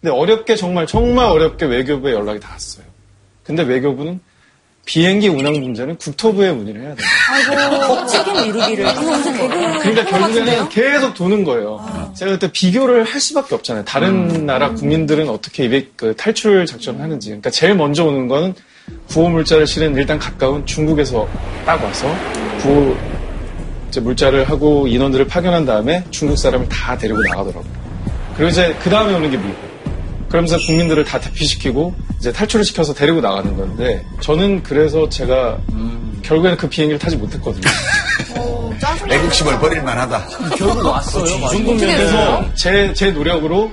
근데 0.00 0.10
어렵게 0.14 0.56
정말 0.56 0.86
정말 0.86 1.26
어렵게 1.26 1.66
외교부에 1.66 2.12
연락이 2.12 2.40
닿았어요. 2.40 2.84
근데 3.44 3.62
외교부는 3.62 4.20
비행기 4.86 5.28
운항 5.28 5.60
문제는 5.60 5.96
국토부에 5.96 6.52
문의를 6.52 6.80
해야 6.80 6.94
돼요. 6.94 7.06
아이고, 7.28 8.06
책임 8.06 8.34
미루기를. 8.34 8.84
무슨 8.94 9.36
개그. 9.36 9.48
그러니까 9.80 10.04
결국에는 10.06 10.68
계속 10.68 11.12
도는 11.14 11.44
거예요. 11.44 12.12
제가 12.14 12.30
그때 12.32 12.50
비교를 12.50 13.04
할 13.04 13.20
수밖에 13.20 13.56
없잖아요. 13.56 13.84
다른 13.84 14.46
나라 14.46 14.72
국민들은 14.72 15.28
어떻게 15.28 15.64
이백 15.64 15.96
그 15.96 16.14
탈출 16.16 16.64
작전을 16.66 17.00
하는지. 17.00 17.28
그러니까 17.28 17.50
제일 17.50 17.74
먼저 17.74 18.04
오는 18.04 18.28
거는 18.28 18.54
구호 19.08 19.28
물자를 19.28 19.66
실은 19.66 19.96
일단 19.96 20.20
가까운 20.20 20.64
중국에서 20.64 21.28
딱 21.66 21.82
와서 21.82 22.06
구호 22.60 22.96
물자를 24.02 24.48
하고 24.48 24.86
인원들을 24.86 25.26
파견한 25.26 25.66
다음에 25.66 26.04
중국 26.10 26.36
사람을 26.36 26.68
다 26.68 26.96
데리고 26.96 27.20
나가더라고요. 27.22 27.72
그리고 28.36 28.50
이제 28.50 28.76
그 28.82 28.88
다음에 28.88 29.12
오는 29.14 29.30
게 29.30 29.36
미국. 29.36 29.65
그러면서 30.28 30.58
국민들을 30.58 31.04
다 31.04 31.20
대피시키고 31.20 31.94
이제 32.18 32.32
탈출을 32.32 32.64
시켜서 32.64 32.92
데리고 32.94 33.20
나가는 33.20 33.56
건데 33.56 34.04
저는 34.20 34.62
그래서 34.62 35.08
제가 35.08 35.58
결국에는 36.22 36.56
그 36.56 36.68
비행기를 36.68 36.98
타지 36.98 37.16
못했거든요. 37.16 37.64
애국심을 39.10 39.58
버릴 39.58 39.82
만하다. 39.82 40.26
결국 40.56 40.84
왔어요. 40.86 41.24
이 41.24 41.40
정도 41.50 41.74
면에서 41.74 42.54
제, 42.54 42.92
제 42.92 43.10
노력으로 43.10 43.70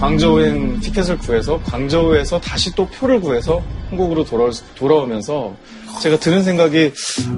광저우행 0.00 0.80
티켓을 0.80 1.18
구해서 1.18 1.60
광저우에서 1.64 2.40
다시 2.40 2.74
또 2.74 2.86
표를 2.88 3.20
구해서 3.20 3.62
한국으로 3.90 4.24
돌아, 4.24 4.50
돌아오면서 4.76 5.54
제가 6.00 6.18
드는 6.18 6.42
생각이 6.42 6.92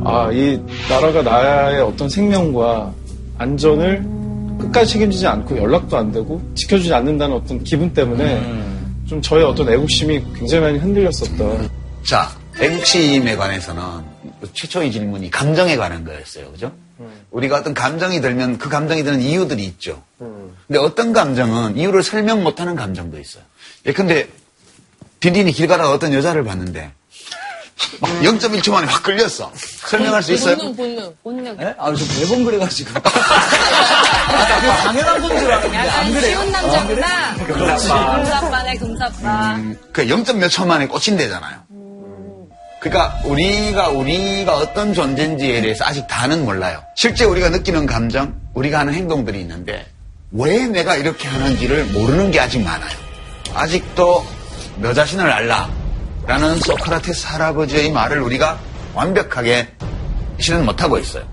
아, 0.05 0.31
이 0.33 0.61
나라가 0.89 1.23
나의 1.23 1.83
어떤 1.83 2.09
생명과 2.09 2.93
안전을 3.39 4.05
끝까지 4.59 4.93
책임지지 4.93 5.27
않고 5.27 5.59
연락도 5.59 5.97
안 5.97 6.13
되고 6.13 6.41
지켜주지 6.55 6.93
않는다는 6.95 7.37
어떤 7.37 7.63
기분 7.65 7.93
때문에 7.93 8.43
좀 9.07 9.23
저의 9.23 9.45
어떤 9.45 9.69
애국심이 9.69 10.23
굉장히 10.35 10.63
많이 10.65 10.79
흔들렸었던 10.79 11.71
자, 12.09 12.31
애국심에 12.61 13.37
관해서는 13.37 13.83
최초의 14.53 14.93
질문이 14.93 15.31
감정에 15.31 15.77
관한 15.77 16.05
거였어요. 16.05 16.51
그죠? 16.53 16.73
우리가 17.31 17.59
어떤 17.59 17.75
감정이 17.75 18.21
들면 18.21 18.59
그 18.59 18.69
감정이 18.69 19.05
드는 19.05 19.21
이유들이 19.21 19.65
있죠. 19.65 20.03
근데 20.19 20.79
어떤 20.79 21.13
감정은 21.13 21.77
이유를 21.77 22.03
설명 22.03 22.43
못하는 22.43 22.75
감정도 22.75 23.19
있어요. 23.19 23.43
예컨대 23.87 24.29
딘딘이 25.21 25.53
길 25.53 25.67
가다가 25.67 25.93
어떤 25.93 26.13
여자를 26.13 26.45
봤는데 26.45 26.93
막 28.01 28.11
0.1초 28.23 28.73
만에 28.73 28.87
확 28.87 29.03
끌렸어. 29.03 29.53
설명할 29.55 30.23
수 30.23 30.33
있어요? 30.33 30.57
본능, 30.57 30.77
본능, 30.77 31.15
본능. 31.23 31.57
예? 31.61 31.75
아, 31.79 31.93
저 31.95 32.21
매번 32.21 32.45
그래가지고. 32.45 32.91
아, 32.99 34.61
그거 34.61 34.73
당연한 34.73 35.21
건 35.21 35.39
줄 35.39 35.53
알았는데. 35.53 35.77
안 35.79 35.87
약간 35.87 36.13
그래요? 36.13 36.39
쉬운 36.41 36.53
남자구나. 36.53 37.35
금사빠네, 37.37 38.77
금사빠. 38.77 39.59
그 39.93 40.09
0. 40.09 40.25
몇 40.39 40.49
초 40.49 40.65
만에 40.65 40.87
꽂힌대잖아요. 40.87 41.59
그러니까 42.81 43.19
우리가 43.25 43.89
우리가 43.89 44.57
어떤 44.57 44.95
존재인지에 44.95 45.61
대해서 45.61 45.85
아직 45.85 46.07
다는 46.07 46.45
몰라요. 46.45 46.83
실제 46.95 47.25
우리가 47.25 47.49
느끼는 47.51 47.87
감정, 47.87 48.35
우리가 48.55 48.81
하는 48.81 48.95
행동들이 48.95 49.41
있는데 49.41 49.87
왜 50.31 50.67
내가 50.67 50.97
이렇게 50.97 51.27
하는지를 51.29 51.85
모르는 51.87 52.31
게 52.31 52.39
아직 52.41 52.61
많아요. 52.61 52.97
아직도 53.55 54.25
너 54.77 54.93
자신을 54.93 55.29
알라 55.31 55.69
라는 56.27 56.59
소크라테스 56.59 57.27
할아버지의 57.27 57.93
말을 57.93 58.21
우리가 58.21 58.59
완벽하게 58.95 59.69
실현 60.41 60.65
못하고 60.65 60.99
있어요. 60.99 61.25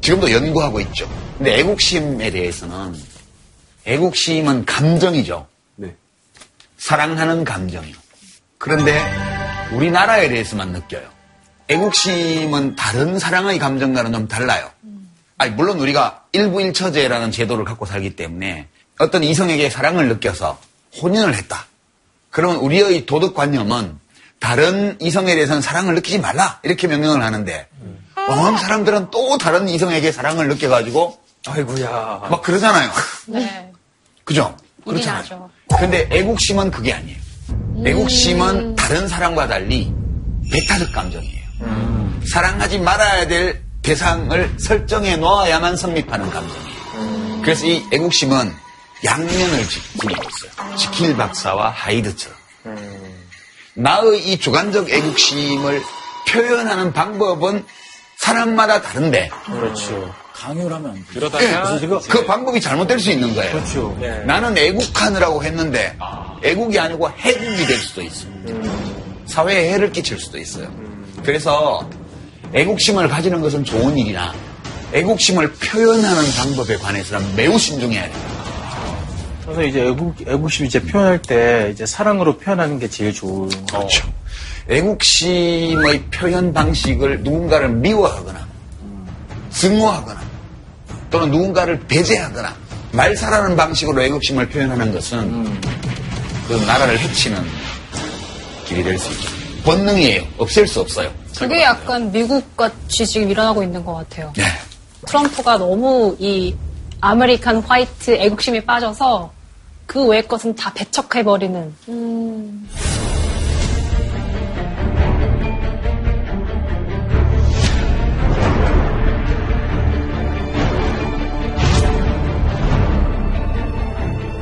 지금도 0.00 0.30
연구하고 0.30 0.80
있죠. 0.80 1.10
근데 1.36 1.58
애국심에 1.58 2.30
대해서는 2.30 2.94
애국심은 3.84 4.64
감정이죠. 4.64 5.46
네. 5.76 5.94
사랑하는 6.76 7.44
감정이요. 7.44 7.96
그런데 8.58 9.00
우리나라에 9.72 10.28
대해서만 10.28 10.70
느껴요. 10.70 11.08
애국심은 11.68 12.76
다른 12.76 13.18
사랑의 13.18 13.58
감정과는 13.58 14.12
좀 14.12 14.28
달라요. 14.28 14.70
아니, 15.36 15.50
물론 15.52 15.78
우리가 15.78 16.24
일부일처제라는 16.32 17.30
제도를 17.30 17.64
갖고 17.64 17.86
살기 17.86 18.16
때문에 18.16 18.68
어떤 18.98 19.22
이성에게 19.22 19.68
사랑을 19.70 20.08
느껴서 20.08 20.58
혼인을 21.00 21.34
했다. 21.34 21.66
그러면 22.30 22.58
우리의 22.58 23.06
도덕관념은 23.06 23.98
다른 24.40 24.96
이성에 25.00 25.34
대해서는 25.34 25.60
사랑을 25.62 25.94
느끼지 25.96 26.18
말라. 26.18 26.60
이렇게 26.62 26.86
명령을 26.86 27.22
하는데, 27.22 27.68
어느 28.28 28.56
사람들은 28.58 29.10
또 29.10 29.38
다른 29.38 29.68
이성에게 29.68 30.12
사랑을 30.12 30.48
느껴가지고, 30.48 31.18
아이고야. 31.46 32.28
막 32.30 32.42
그러잖아요. 32.42 32.90
네. 33.26 33.72
그죠? 34.24 34.54
그렇잖아요. 34.84 35.22
나죠. 35.22 35.50
근데 35.78 36.08
애국심은 36.10 36.70
그게 36.70 36.92
아니에요. 36.92 37.16
애국심은 37.86 38.74
다른 38.76 39.06
사랑과 39.08 39.46
달리 39.46 39.92
배타적 40.52 40.92
감정이에요. 40.92 41.38
사랑하지 42.30 42.78
말아야 42.80 43.26
될 43.26 43.62
대상을 43.82 44.56
설정해 44.58 45.16
놓아야만 45.16 45.76
성립하는 45.76 46.28
감정이에요. 46.30 47.42
그래서 47.42 47.66
이 47.66 47.82
애국심은 47.92 48.52
양면을 49.04 49.68
지- 49.68 49.80
지니고 50.00 50.22
있어요. 50.28 50.76
지킬 50.76 51.16
박사와 51.16 51.70
하이드처럼. 51.70 52.36
나의 53.78 54.26
이 54.26 54.38
주관적 54.38 54.90
애국심을 54.90 55.80
표현하는 56.28 56.92
방법은 56.92 57.64
사람마다 58.16 58.82
다른데 58.82 59.30
그렇죠. 59.46 60.12
강요를 60.34 60.76
하면 60.76 60.90
안 60.90 60.96
돼. 60.96 61.02
그러다가 61.14 61.78
그 62.08 62.26
방법이 62.26 62.60
잘못될 62.60 62.98
수 62.98 63.10
있는 63.12 63.34
거예요. 63.34 63.52
그렇죠. 63.52 63.96
네. 64.00 64.24
나는 64.24 64.58
애국하느라고 64.58 65.44
했는데 65.44 65.96
애국이 66.42 66.78
아니고 66.78 67.08
해국이 67.10 67.66
될 67.66 67.76
수도 67.76 68.02
있어요. 68.02 68.32
사회에 69.26 69.72
해를 69.72 69.92
끼칠 69.92 70.18
수도 70.18 70.38
있어요. 70.38 70.68
그래서 71.24 71.88
애국심을 72.54 73.08
가지는 73.08 73.40
것은 73.40 73.64
좋은 73.64 73.96
일이나 73.96 74.34
애국심을 74.92 75.52
표현하는 75.52 76.32
방법에 76.36 76.76
관해서는 76.78 77.36
매우 77.36 77.56
신중해야. 77.58 78.08
그 78.10 78.47
래서 79.48 79.62
이제 79.62 79.86
애국, 79.86 80.14
애국심 80.26 80.66
이제 80.66 80.80
표현할 80.80 81.22
때 81.22 81.70
이제 81.72 81.86
사랑으로 81.86 82.36
표현하는 82.38 82.78
게 82.78 82.88
제일 82.88 83.12
좋은 83.12 83.48
거. 83.48 83.78
그렇죠. 83.78 84.06
애국심의 84.68 86.02
표현 86.10 86.52
방식을 86.52 87.22
누군가를 87.22 87.70
미워하거나 87.70 88.46
증오하거나 89.50 90.20
또는 91.10 91.30
누군가를 91.30 91.80
배제하거나 91.88 92.54
말살하는 92.92 93.56
방식으로 93.56 94.02
애국심을 94.02 94.48
표현하는 94.50 94.92
것은 94.92 95.60
그 96.46 96.52
나라를 96.66 96.98
해치는 96.98 97.42
길이 98.66 98.82
될 98.82 98.98
수 98.98 99.10
있죠. 99.12 99.30
본능이에요. 99.64 100.22
없앨 100.38 100.66
수 100.66 100.80
없어요. 100.80 101.10
그게 101.38 101.62
약간 101.62 102.10
미국 102.12 102.56
같이 102.56 103.06
지금 103.06 103.30
일어나고 103.30 103.62
있는 103.62 103.84
것 103.84 103.94
같아요. 103.94 104.32
네. 104.36 104.44
트럼프가 105.06 105.56
너무 105.56 106.16
이 106.18 106.54
American 107.00 107.60
white 107.62 108.10
애국심에 108.12 108.64
빠져서 108.64 109.30
그 109.88 110.04
외의 110.04 110.28
것은 110.28 110.54
다 110.54 110.70
배척해버리는 110.74 111.74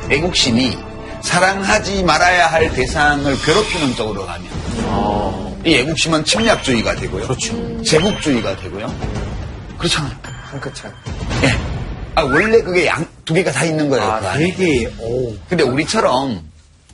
애국심이 0.09 0.77
사랑하지 1.21 2.03
말아야 2.03 2.47
할 2.47 2.69
대상을 2.73 3.23
괴롭히는 3.41 3.95
쪽으로 3.95 4.25
가면 4.25 4.45
이 5.65 5.75
애국심은 5.75 6.25
침략주의가 6.25 6.95
되고요. 6.95 7.25
제국주의가 7.85 8.57
되고요. 8.57 8.93
그렇잖아요. 9.77 10.11
한끗 10.49 10.75
차이. 10.75 10.91
예. 11.43 11.76
아, 12.17 12.23
원래 12.23 12.59
그게 12.63 12.87
양, 12.87 13.07
두 13.25 13.35
개가 13.35 13.51
다 13.51 13.63
있는 13.63 13.89
거예요. 13.89 14.03
그 14.19 14.27
안에. 14.27 14.51
되게, 14.55 14.87
오. 14.99 15.37
근데 15.47 15.63
우리처럼 15.63 16.41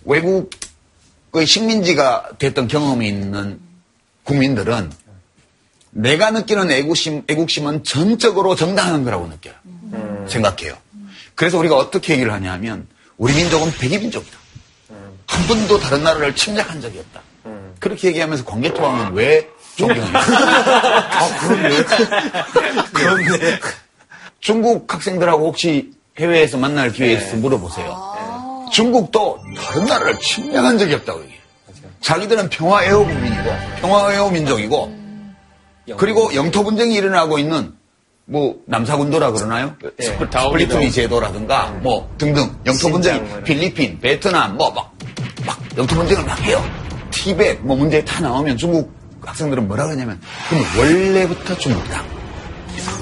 외국의 0.03 1.45
식민지가 1.45 2.31
됐던 2.39 2.67
경험이 2.67 3.07
있는 3.07 3.61
국민들은 4.25 4.91
내가 5.91 6.31
느끼는 6.31 6.69
애국심, 6.71 7.23
애국심은 7.29 7.85
전적으로 7.85 8.55
정당한 8.55 9.05
거라고 9.05 9.27
느껴요. 9.27 9.53
생각해요. 10.27 10.75
그래서 11.35 11.57
우리가 11.57 11.77
어떻게 11.77 12.13
얘기를 12.13 12.33
하냐면 12.33 12.85
우리 13.17 13.33
민족은 13.33 13.71
백이민족이다. 13.79 14.37
한 15.25 15.47
번도 15.47 15.79
다른 15.79 16.03
나라를 16.03 16.35
침략한 16.35 16.81
적이 16.81 16.99
없다. 16.99 17.21
그렇게 17.79 18.09
얘기하면서 18.09 18.43
광개토왕은 18.43 19.13
왜 19.13 19.47
존경해요? 19.77 20.05
그렇네. 22.93 23.59
중국 24.47 24.93
학생들하고 24.93 25.47
혹시 25.47 25.91
해외에서 26.19 26.57
만날 26.57 26.91
기회 26.91 27.13
있으면 27.13 27.41
물어보세요. 27.41 28.67
중국도 28.73 29.39
다른 29.57 29.85
나라를 29.85 30.19
침략한 30.19 30.77
적이 30.77 30.95
없다고 30.95 31.21
얘기해요. 31.21 31.41
자기들은 32.01 32.49
평화 32.49 32.83
애호 32.83 33.05
국민이고 33.05 33.49
평화 33.79 34.13
애호 34.13 34.29
민족이고 34.31 34.93
그리고 35.97 36.35
영토 36.35 36.63
분쟁이 36.65 36.93
일어나고 36.95 37.39
있는 37.39 37.73
뭐 38.25 38.57
남사군도라 38.65 39.31
그러나요? 39.31 39.75
스프- 40.01 40.27
스프래틀리 40.47 40.91
제도라든가 40.91 41.67
뭐 41.81 42.13
등등 42.17 42.53
영토 42.65 42.89
분쟁 42.89 43.43
필리핀, 43.43 43.99
베트남 44.01 44.57
뭐막막 44.57 44.93
영토 45.77 45.95
분쟁을 45.95 46.25
막 46.25 46.37
해요. 46.41 46.61
티벳 47.11 47.59
뭐 47.61 47.77
문제 47.77 48.03
다 48.03 48.19
나오면 48.19 48.57
중국 48.57 48.91
학생들은 49.21 49.69
뭐라 49.69 49.85
그러냐면 49.85 50.19
그럼 50.49 50.63
원래부터 50.77 51.57
중국이다. 51.57 52.03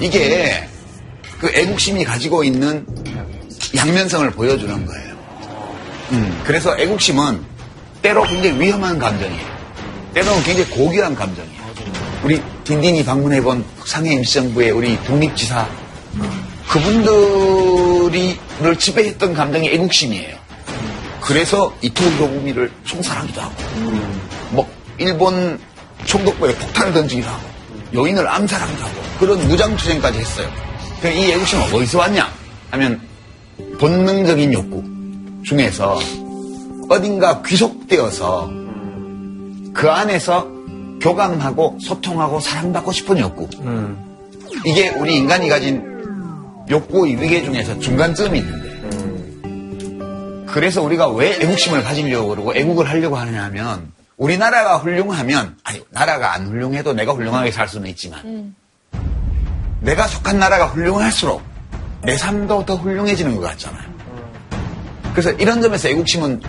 이게 0.00 0.68
그 1.42 1.50
애국심이 1.52 2.04
가지고 2.04 2.44
있는 2.44 2.86
양면성을 3.74 4.30
보여주는 4.30 4.86
거예요. 4.86 5.16
음, 6.12 6.40
그래서 6.44 6.78
애국심은 6.78 7.44
때로 8.00 8.22
굉장히 8.22 8.60
위험한 8.60 8.96
감정이에요. 8.96 9.52
때로는 10.14 10.42
굉장히 10.44 10.70
고귀한 10.70 11.16
감정이에요. 11.16 11.62
우리 12.22 12.40
딘딘이 12.62 13.04
방문해본 13.04 13.64
상해 13.84 14.12
임시정부의 14.12 14.70
우리 14.70 15.02
독립지사 15.02 15.68
그분들이 16.68 18.38
를 18.60 18.78
지배했던 18.78 19.34
감정이 19.34 19.68
애국심이에요. 19.68 20.36
그래서 21.22 21.74
이토 21.82 22.04
히로부미를 22.04 22.70
총살하기도 22.84 23.40
하고 23.40 23.54
뭐 24.50 24.70
일본 24.96 25.58
총독부에 26.04 26.54
폭탄을 26.54 26.92
던지기도 26.92 27.28
하고 27.28 27.42
여인을 27.94 28.28
암살하기도 28.28 28.84
하고 28.84 29.02
그런 29.18 29.48
무장투쟁까지 29.48 30.20
했어요. 30.20 30.71
이 31.10 31.32
애국심은 31.32 31.72
어디서 31.72 31.98
왔냐 31.98 32.28
하면 32.70 33.00
본능적인 33.78 34.52
욕구 34.52 34.82
중에서 35.44 35.98
어딘가 36.88 37.42
귀속되어서 37.42 38.50
그 39.72 39.90
안에서 39.90 40.46
교감하고 41.00 41.78
소통하고 41.80 42.38
사랑받고 42.40 42.92
싶은 42.92 43.18
욕구. 43.18 43.48
이게 44.64 44.90
우리 44.90 45.16
인간이 45.16 45.48
가진 45.48 45.82
욕구 46.70 47.06
위계 47.06 47.42
중에서 47.42 47.78
중간점이 47.80 48.38
있는데. 48.38 48.72
그래서 50.46 50.82
우리가 50.82 51.08
왜 51.08 51.32
애국심을 51.40 51.82
가지려고 51.82 52.28
그러고 52.28 52.54
애국을 52.54 52.88
하려고 52.88 53.16
하느냐 53.16 53.42
하면 53.44 53.90
우리나라가 54.18 54.76
훌륭하면 54.76 55.56
아니 55.64 55.80
나라가 55.90 56.34
안 56.34 56.46
훌륭해도 56.46 56.92
내가 56.92 57.12
훌륭하게 57.12 57.50
살 57.50 57.66
수는 57.66 57.88
있지만 57.90 58.54
내가 59.82 60.06
속한 60.06 60.38
나라가 60.38 60.66
훌륭할수록 60.66 61.42
내 62.02 62.16
삶도 62.16 62.64
더 62.64 62.76
훌륭해지는 62.76 63.36
것 63.36 63.42
같잖아요. 63.42 63.92
그래서 65.12 65.30
이런 65.32 65.60
점에서 65.60 65.88
애국심은 65.88 66.40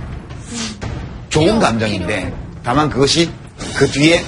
좋은 1.30 1.60
감정인데 1.60 2.34
다만 2.64 2.90
그것이 2.90 3.32
그 3.76 3.88
뒤에 3.88 4.24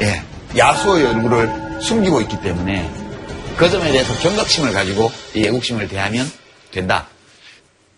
예, 0.00 0.22
야수의 0.56 1.06
얼굴을 1.06 1.80
숨기고 1.82 2.20
있기 2.22 2.40
때문에 2.40 2.88
그 3.56 3.68
점에 3.68 3.92
대해서 3.92 4.14
경각심을 4.14 4.72
가지고 4.72 5.10
이 5.34 5.44
애국심을 5.46 5.88
대하면 5.88 6.30
된다. 6.72 7.06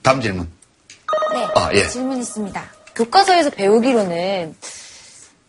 다음 0.02 0.20
질문. 0.20 0.48
네, 1.32 1.46
아, 1.54 1.70
예. 1.74 1.86
질문 1.86 2.18
있습니다. 2.18 2.62
교과서에서 2.94 3.50
배우기로는 3.50 4.56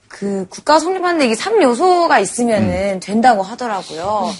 그 0.08 0.46
국가 0.50 0.80
성립하는데 0.80 1.26
이게 1.26 1.36
3요소가 1.36 2.22
있으면은 2.22 3.00
된다고 3.00 3.42
하더라고요. 3.42 4.32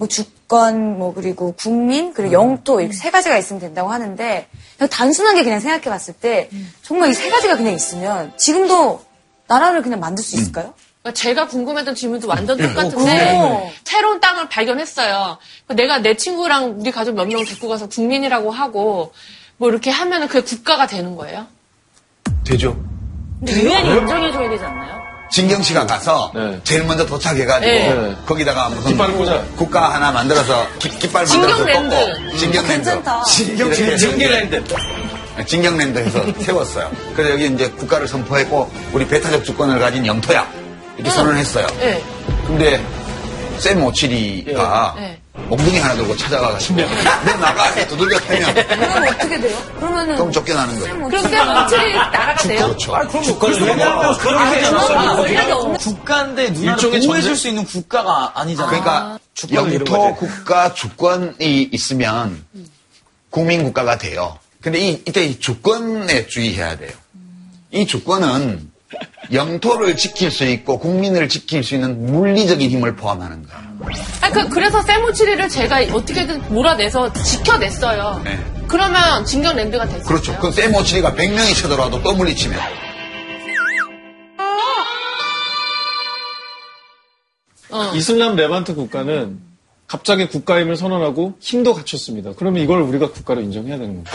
뭐 0.00 0.08
주권, 0.08 0.98
뭐 0.98 1.12
그리고 1.12 1.52
국민, 1.58 2.14
그리고 2.14 2.32
영토 2.32 2.80
이렇게 2.80 2.96
세 2.96 3.10
가지가 3.10 3.36
있으면 3.36 3.60
된다고 3.60 3.90
하는데 3.92 4.48
그냥 4.78 4.88
단순하게 4.88 5.44
그냥 5.44 5.60
생각해 5.60 5.82
봤을 5.84 6.14
때 6.14 6.48
정말 6.82 7.10
이 7.10 7.14
세 7.14 7.28
가지가 7.28 7.56
그냥 7.58 7.74
있으면 7.74 8.32
지금도 8.38 9.04
나라를 9.46 9.82
그냥 9.82 10.00
만들 10.00 10.24
수 10.24 10.36
있을까요? 10.36 10.72
그러니까 11.02 11.20
제가 11.20 11.48
궁금했던 11.48 11.94
질문도 11.94 12.28
완전 12.28 12.56
그래요? 12.56 12.72
똑같은데 12.72 13.74
새로운 13.84 14.20
땅을 14.20 14.48
발견했어요. 14.48 15.36
그러니까 15.66 15.74
내가 15.74 15.98
내 15.98 16.16
친구랑 16.16 16.80
우리 16.80 16.90
가족 16.92 17.14
몇 17.14 17.26
명 17.26 17.44
데리고 17.44 17.68
가서 17.68 17.86
국민이라고 17.86 18.50
하고 18.50 19.12
뭐 19.58 19.68
이렇게 19.68 19.90
하면은 19.90 20.28
그게 20.28 20.40
국가가 20.40 20.86
되는 20.86 21.14
거예요? 21.14 21.46
되죠. 22.46 22.74
근데 23.38 23.52
유엔이 23.64 23.98
인정해줘야 23.98 24.48
되지 24.48 24.64
않나요? 24.64 25.09
진경 25.30 25.62
씨가 25.62 25.86
가서 25.86 26.32
네. 26.34 26.60
제일 26.64 26.84
먼저 26.84 27.06
도착해가지고 27.06 27.70
네. 27.70 28.16
거기다가 28.26 28.68
무슨 28.70 28.90
깃발 28.92 29.12
꽂아. 29.12 29.42
국가 29.56 29.94
하나 29.94 30.10
만들어서 30.10 30.66
깃, 30.78 30.98
깃발 30.98 31.24
만들어서 31.24 31.56
진경랜드. 31.64 31.96
꽂고 31.96 32.36
진경랜드. 32.36 32.72
괜찮다. 32.72 33.22
진경 33.24 33.72
진경랜드. 33.72 34.64
진경랜드에서 35.46 36.24
세웠어요. 36.42 36.90
그래서 37.14 37.32
여기 37.34 37.46
이제 37.46 37.68
국가를 37.70 38.08
선포했고 38.08 38.70
우리 38.92 39.06
배타적 39.06 39.44
주권을 39.44 39.78
가진 39.78 40.04
영토야 40.04 40.46
이렇게 40.96 41.10
선언했어요. 41.10 41.66
네. 41.78 42.02
근데 42.46 42.84
샘 43.58 43.82
오칠이가 43.84 44.94
네. 44.98 45.20
몽둥이 45.32 45.78
하나 45.78 45.94
들고 45.94 46.16
찾아가가지고 46.16 46.76
내 46.76 47.32
나가 47.36 47.64
해서 47.70 47.88
두들겨 47.88 48.18
패면 48.20 48.54
그럼 48.54 49.08
어떻게 49.08 49.40
돼요? 49.40 49.58
그러면은 49.78 50.16
좀 50.16 50.32
쫓겨나는 50.32 50.78
거예요. 50.80 50.94
그럼 51.08 51.10
쌤 51.22 51.56
오칠이 51.56 51.92
나라가 51.94 52.36
돼요? 52.36 52.66
그렇죠. 52.66 52.92
왜냐면 53.64 54.18
그렇게 54.18 54.66
원래가 54.66 55.56
없는 55.56 55.78
국가인데 55.78 56.50
누나를 56.50 56.72
일종의 56.72 57.00
보호해줄? 57.00 57.36
수 57.36 57.48
있는 57.48 57.64
국가가 57.64 58.32
아니잖아요. 58.34 58.68
그러니까 58.82 59.18
영토. 59.52 60.14
국가 60.16 60.74
주권이 60.74 61.68
있으면 61.72 62.44
국민 63.30 63.62
국가가 63.62 63.98
돼요. 63.98 64.38
근데 64.60 64.78
이, 64.80 65.02
이때 65.06 65.24
이 65.24 65.38
주권에 65.38 66.26
주의해야 66.26 66.76
돼요. 66.76 66.92
이 67.70 67.86
주권은 67.86 68.69
영토를 69.32 69.96
지킬 69.96 70.30
수 70.30 70.44
있고 70.44 70.78
국민을 70.78 71.28
지킬 71.28 71.62
수 71.62 71.74
있는 71.74 72.06
물리적인 72.06 72.70
힘을 72.70 72.96
포함하는 72.96 73.44
거예요. 73.44 73.70
아니, 74.20 74.34
그, 74.34 74.48
그래서 74.48 74.82
쌤 74.82 75.04
오칠이를 75.04 75.48
제가 75.48 75.80
어떻게든 75.92 76.52
몰아내서 76.52 77.12
지켜냈어요. 77.12 78.22
네. 78.24 78.38
그러면 78.66 79.24
진경랜드가 79.24 79.86
됐어요. 79.86 80.04
그렇죠. 80.04 80.36
그럼 80.38 80.52
세모치리가 80.52 81.12
100명이 81.12 81.60
쳐들어와도 81.60 82.02
또 82.02 82.14
물리치면. 82.14 82.58
어. 87.72 87.92
이슬람 87.94 88.36
레반트 88.36 88.74
국가는 88.74 89.40
갑자기 89.86 90.28
국가임을 90.28 90.76
선언하고 90.76 91.34
힘도 91.40 91.74
갖췄습니다. 91.74 92.32
그러면 92.36 92.62
이걸 92.62 92.80
우리가 92.82 93.10
국가로 93.10 93.40
인정해야 93.40 93.76
되는 93.78 94.04
겁니다. 94.04 94.12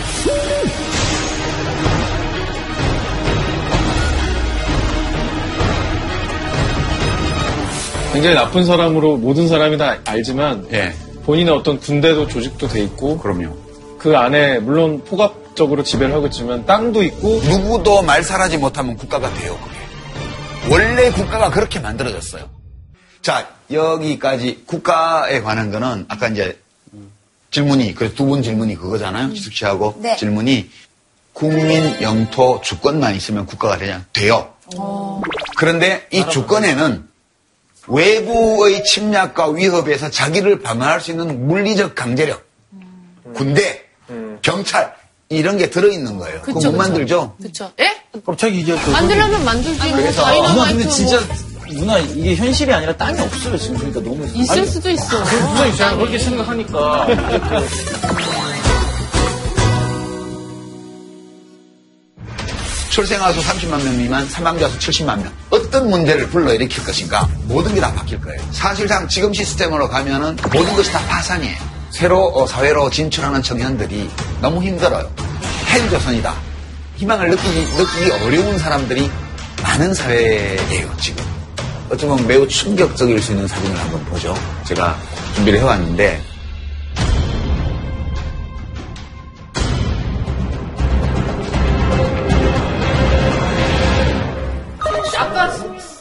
굉장히 8.16 8.36
나쁜 8.36 8.66
사람으로 8.66 9.18
모든 9.18 9.48
사람이 9.48 9.78
다 9.78 9.98
알지만 10.06 10.68
예. 10.72 10.94
본인의 11.26 11.54
어떤 11.54 11.80
군대도 11.80 12.28
조직도 12.28 12.68
돼 12.70 12.82
있고 12.84 13.18
그럼요. 13.18 13.56
그 14.00 14.16
안에 14.16 14.60
물론 14.60 15.04
포괄적으로 15.04 15.84
지배를 15.84 16.14
하고 16.14 16.28
있지만 16.28 16.66
땅도 16.66 17.04
있고 17.04 17.42
누구도 17.44 18.04
말살하지 18.04 18.58
못하면 18.58 18.96
국가가 18.96 19.34
돼요, 19.34 19.58
그게. 19.64 20.74
원래 20.74 21.12
국가가 21.12 21.50
그렇게 21.50 21.80
만들어졌어요. 21.80 22.50
자, 23.22 23.50
여기까지 23.72 24.64
국가에 24.66 25.42
관한 25.42 25.72
거는 25.72 26.06
아까 26.08 26.28
이제 26.28 26.58
질문이, 27.52 27.96
그래서 27.96 28.16
두 28.16 28.26
분 28.26 28.44
질문이 28.44 28.76
그거잖아요. 28.76 29.34
지숙 29.34 29.54
씨하고 29.54 29.96
네. 30.00 30.16
질문이 30.16 30.70
국민, 31.34 32.02
영토, 32.02 32.62
주권만 32.62 33.16
있으면 33.16 33.46
국가가 33.46 33.78
되냐? 33.78 34.06
돼요. 34.14 34.54
그런데 35.58 36.08
이 36.12 36.24
주권에는 36.30 37.08
외부의 37.88 38.84
침략과 38.84 39.50
위협에서 39.52 40.10
자기를 40.10 40.62
방어할 40.62 41.02
수 41.02 41.12
있는 41.12 41.48
물리적 41.48 41.96
강제력, 41.96 42.44
군대, 43.34 43.84
경찰, 44.42 44.94
이런 45.30 45.58
게 45.58 45.70
들어있는 45.70 46.18
거예요. 46.18 46.42
그거 46.42 46.60
그쵸, 46.60 46.72
못 46.72 46.78
그쵸. 46.78 46.90
만들죠? 46.90 47.36
그쵸. 47.42 47.72
예? 47.80 47.92
갑자기 48.26 48.60
이제 48.60 48.76
그 48.86 48.90
만들려면 48.92 49.44
만들지. 49.44 49.88
뭐 49.90 49.98
그래서- 49.98 50.26
누나 50.32 50.66
근데 50.68 50.84
뭐 50.84 50.94
진짜 50.94 51.20
누나 51.68 51.98
이게 51.98 52.36
현실이 52.36 52.72
아니라 52.72 52.96
땅이 52.96 53.20
없어요 53.20 53.58
지금 53.58 53.78
그러니까 53.78 54.00
너무 54.02 54.26
있을 54.36 54.66
수도 54.68 54.90
있어. 54.92 55.20
무슨 55.20 55.68
입장에 55.70 55.98
그렇게 55.98 56.20
생각하니까 56.20 57.08
출생아 62.96 63.34
수 63.34 63.42
30만 63.42 63.84
명 63.84 63.98
미만, 63.98 64.26
사망자 64.30 64.70
수 64.70 64.80
70만 64.80 65.22
명. 65.22 65.30
어떤 65.50 65.90
문제를 65.90 66.30
불러일으킬 66.30 66.82
것인가? 66.86 67.28
모든 67.44 67.76
게 67.76 67.82
다 67.82 67.92
바뀔 67.94 68.22
거예요. 68.22 68.40
사실상 68.54 69.06
지금 69.10 69.34
시스템으로 69.34 69.90
가면은 69.90 70.38
모든 70.54 70.74
것이 70.78 70.90
다 70.94 71.00
파산이에요. 71.10 71.58
새로 71.92 72.28
어, 72.30 72.48
사회로 72.48 72.90
진출하는 72.90 73.44
청년들이 73.44 74.10
너무 74.40 74.64
힘들어요. 74.64 75.12
헬조선이다. 75.74 76.34
희망을 76.96 77.32
느끼기, 77.32 77.66
느끼기 77.76 78.12
어려운 78.12 78.58
사람들이 78.58 79.12
많은 79.62 79.94
사회예요, 79.94 80.90
지금. 81.02 81.22
어쩌면 81.90 82.26
매우 82.26 82.48
충격적일 82.48 83.22
수 83.22 83.34
있는 83.34 83.46
사진을 83.46 83.78
한번 83.78 84.06
보죠. 84.06 84.34
제가 84.66 84.98
준비를 85.36 85.60
해왔는데, 85.60 86.22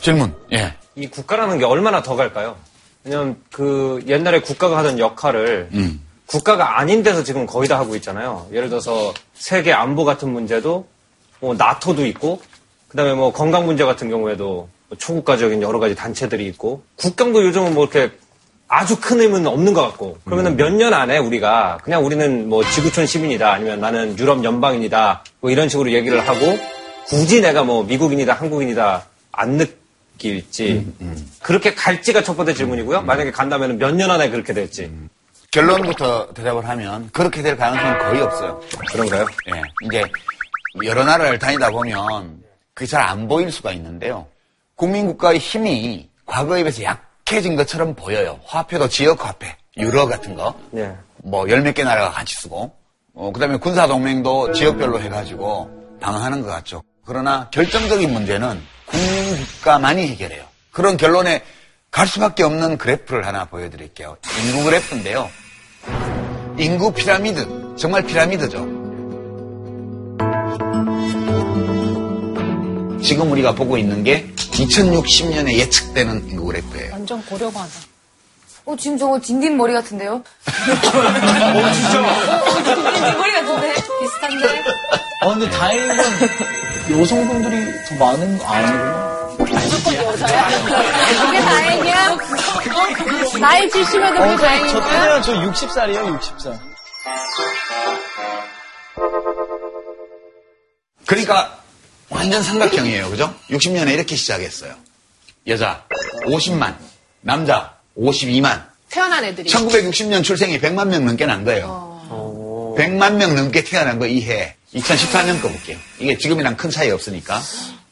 질문. 0.04 0.34
예. 0.52 0.74
이 0.96 1.06
국가라는 1.06 1.58
게 1.58 1.64
얼마나 1.64 2.02
더 2.02 2.14
갈까요? 2.14 2.56
왜냐면 3.04 3.36
그 3.50 4.04
옛날에 4.06 4.40
국가가 4.42 4.76
하던 4.78 4.98
역할을 4.98 5.70
음. 5.72 6.00
국가가 6.26 6.78
아닌 6.78 7.02
데서 7.02 7.22
지금 7.24 7.46
거의 7.46 7.68
다 7.68 7.78
하고 7.78 7.96
있잖아요. 7.96 8.46
예를 8.52 8.68
들어서 8.68 9.14
세계 9.32 9.72
안보 9.72 10.04
같은 10.04 10.30
문제도 10.30 10.86
뭐 11.40 11.54
나토도 11.54 12.04
있고 12.06 12.40
그다음에 12.88 13.14
뭐 13.14 13.32
건강 13.32 13.64
문제 13.64 13.84
같은 13.84 14.10
경우에도 14.10 14.68
뭐 14.88 14.98
초국가적인 14.98 15.62
여러 15.62 15.78
가지 15.78 15.94
단체들이 15.94 16.46
있고 16.48 16.82
국경도 16.96 17.42
요즘은 17.46 17.72
뭐 17.74 17.84
이렇게 17.86 18.12
아주 18.68 19.00
큰 19.00 19.20
의미는 19.20 19.46
없는 19.46 19.72
것 19.72 19.82
같고 19.82 20.18
그러면은 20.26 20.56
몇 20.56 20.70
년 20.70 20.92
안에 20.92 21.16
우리가 21.16 21.78
그냥 21.82 22.04
우리는 22.04 22.48
뭐 22.48 22.62
지구촌 22.62 23.06
시민이다 23.06 23.50
아니면 23.52 23.80
나는 23.80 24.18
유럽 24.18 24.44
연방인이다 24.44 25.24
뭐 25.40 25.50
이런 25.50 25.70
식으로 25.70 25.92
얘기를 25.92 26.26
하고 26.28 26.58
굳이 27.06 27.40
내가 27.40 27.64
뭐 27.64 27.84
미국인이다 27.84 28.34
한국인이다 28.34 29.06
안 29.32 29.56
느 29.56 29.66
낄지 30.18 30.92
그렇게 31.42 31.74
갈지가 31.74 32.22
첫 32.22 32.36
번째 32.36 32.54
질문이고요. 32.54 33.02
만약에 33.02 33.30
간다면 33.30 33.78
몇 33.78 33.94
년 33.94 34.10
안에 34.10 34.30
그렇게 34.30 34.52
될지 34.52 34.90
결론부터 35.50 36.32
대답을 36.34 36.68
하면 36.68 37.10
그렇게 37.12 37.42
될 37.42 37.56
가능성은 37.56 37.98
거의 37.98 38.20
없어요. 38.22 38.60
그런가요? 38.92 39.26
예. 39.54 39.62
이제 39.86 40.02
여러 40.84 41.04
나라를 41.04 41.38
다니다 41.38 41.70
보면 41.70 42.42
그게 42.74 42.86
잘 42.86 43.02
안 43.02 43.28
보일 43.28 43.52
수가 43.52 43.72
있는데요. 43.72 44.26
국민국가의 44.76 45.38
힘이 45.38 46.08
과거에 46.26 46.62
비해서 46.64 46.82
약해진 46.82 47.54
것처럼 47.54 47.94
보여요. 47.94 48.40
화폐도 48.44 48.88
지역화폐, 48.88 49.56
유로 49.76 50.06
같은 50.08 50.34
거. 50.34 50.58
네. 50.72 50.92
뭐열 51.18 51.62
몇 51.62 51.72
개 51.74 51.84
나라가 51.84 52.10
같이 52.10 52.34
쓰고 52.34 52.72
어, 53.14 53.30
그 53.32 53.38
다음에 53.40 53.56
군사동맹도 53.58 54.52
지역별로 54.52 55.00
해가지고 55.00 55.70
방어하는 56.00 56.42
것 56.42 56.48
같죠. 56.48 56.82
그러나 57.06 57.48
결정적인 57.50 58.12
문제는 58.12 58.60
국민국가만이 58.94 60.06
해결해요. 60.08 60.44
그런 60.70 60.96
결론에 60.96 61.42
갈 61.90 62.06
수밖에 62.06 62.42
없는 62.42 62.78
그래프를 62.78 63.26
하나 63.26 63.44
보여드릴게요. 63.44 64.16
인구 64.46 64.64
그래프인데요. 64.64 65.30
인구 66.58 66.92
피라미드, 66.92 67.74
정말 67.76 68.02
피라미드죠. 68.04 68.58
지금 73.02 73.30
우리가 73.32 73.54
보고 73.54 73.76
있는 73.76 74.02
게 74.02 74.26
2060년에 74.36 75.54
예측되는 75.54 76.28
인구 76.30 76.46
그래프예요. 76.46 76.92
완전 76.92 77.24
고려가다. 77.26 77.68
어, 78.66 78.74
지금 78.78 78.96
저거 78.96 79.20
딘딘 79.20 79.58
머리 79.58 79.74
같은데요? 79.74 80.14
어, 80.14 80.22
진짜? 81.74 82.02
딘딘 82.64 83.18
머리 83.18 83.32
같은데? 83.32 83.74
비슷한데? 84.00 84.64
아, 85.20 85.28
근데 85.28 85.50
다행인 85.50 85.88
건 85.88 86.06
여성분들이 86.90 87.72
더 87.88 87.94
많은 87.96 88.38
거 88.38 88.44
아니구나. 88.46 89.14
그게 89.36 91.40
다행이야? 91.40 92.16
나이 93.40 93.68
70에도 93.68 94.20
어, 94.20 94.24
그게 94.26 94.36
다행인 94.36 94.68
저 94.72 94.80
거야? 94.80 95.20
때문에 95.20 95.22
저 95.22 95.66
60살이에요, 95.66 96.20
60살. 96.20 96.58
그러니까 101.06 101.58
완전 102.10 102.42
삼각형이에요. 102.42 103.10
그죠? 103.10 103.34
60년에 103.50 103.92
이렇게 103.94 104.14
시작했어요. 104.16 104.74
여자 105.46 105.84
50만, 106.26 106.74
남자 107.22 107.74
52만. 107.98 108.62
태어난 108.90 109.24
애들이. 109.24 109.50
1960년 109.50 110.22
출생이 110.22 110.60
100만 110.60 110.88
명 110.88 111.04
넘게 111.06 111.26
난 111.26 111.44
거예요. 111.44 112.74
100만 112.78 113.14
명 113.14 113.34
넘게 113.34 113.64
태어난 113.64 113.98
거 113.98 114.06
이해. 114.06 114.56
2014년 114.74 115.40
거 115.40 115.48
볼게요. 115.48 115.78
이게 115.98 116.16
지금이랑 116.18 116.56
큰 116.56 116.70
차이 116.70 116.90
없으니까. 116.90 117.40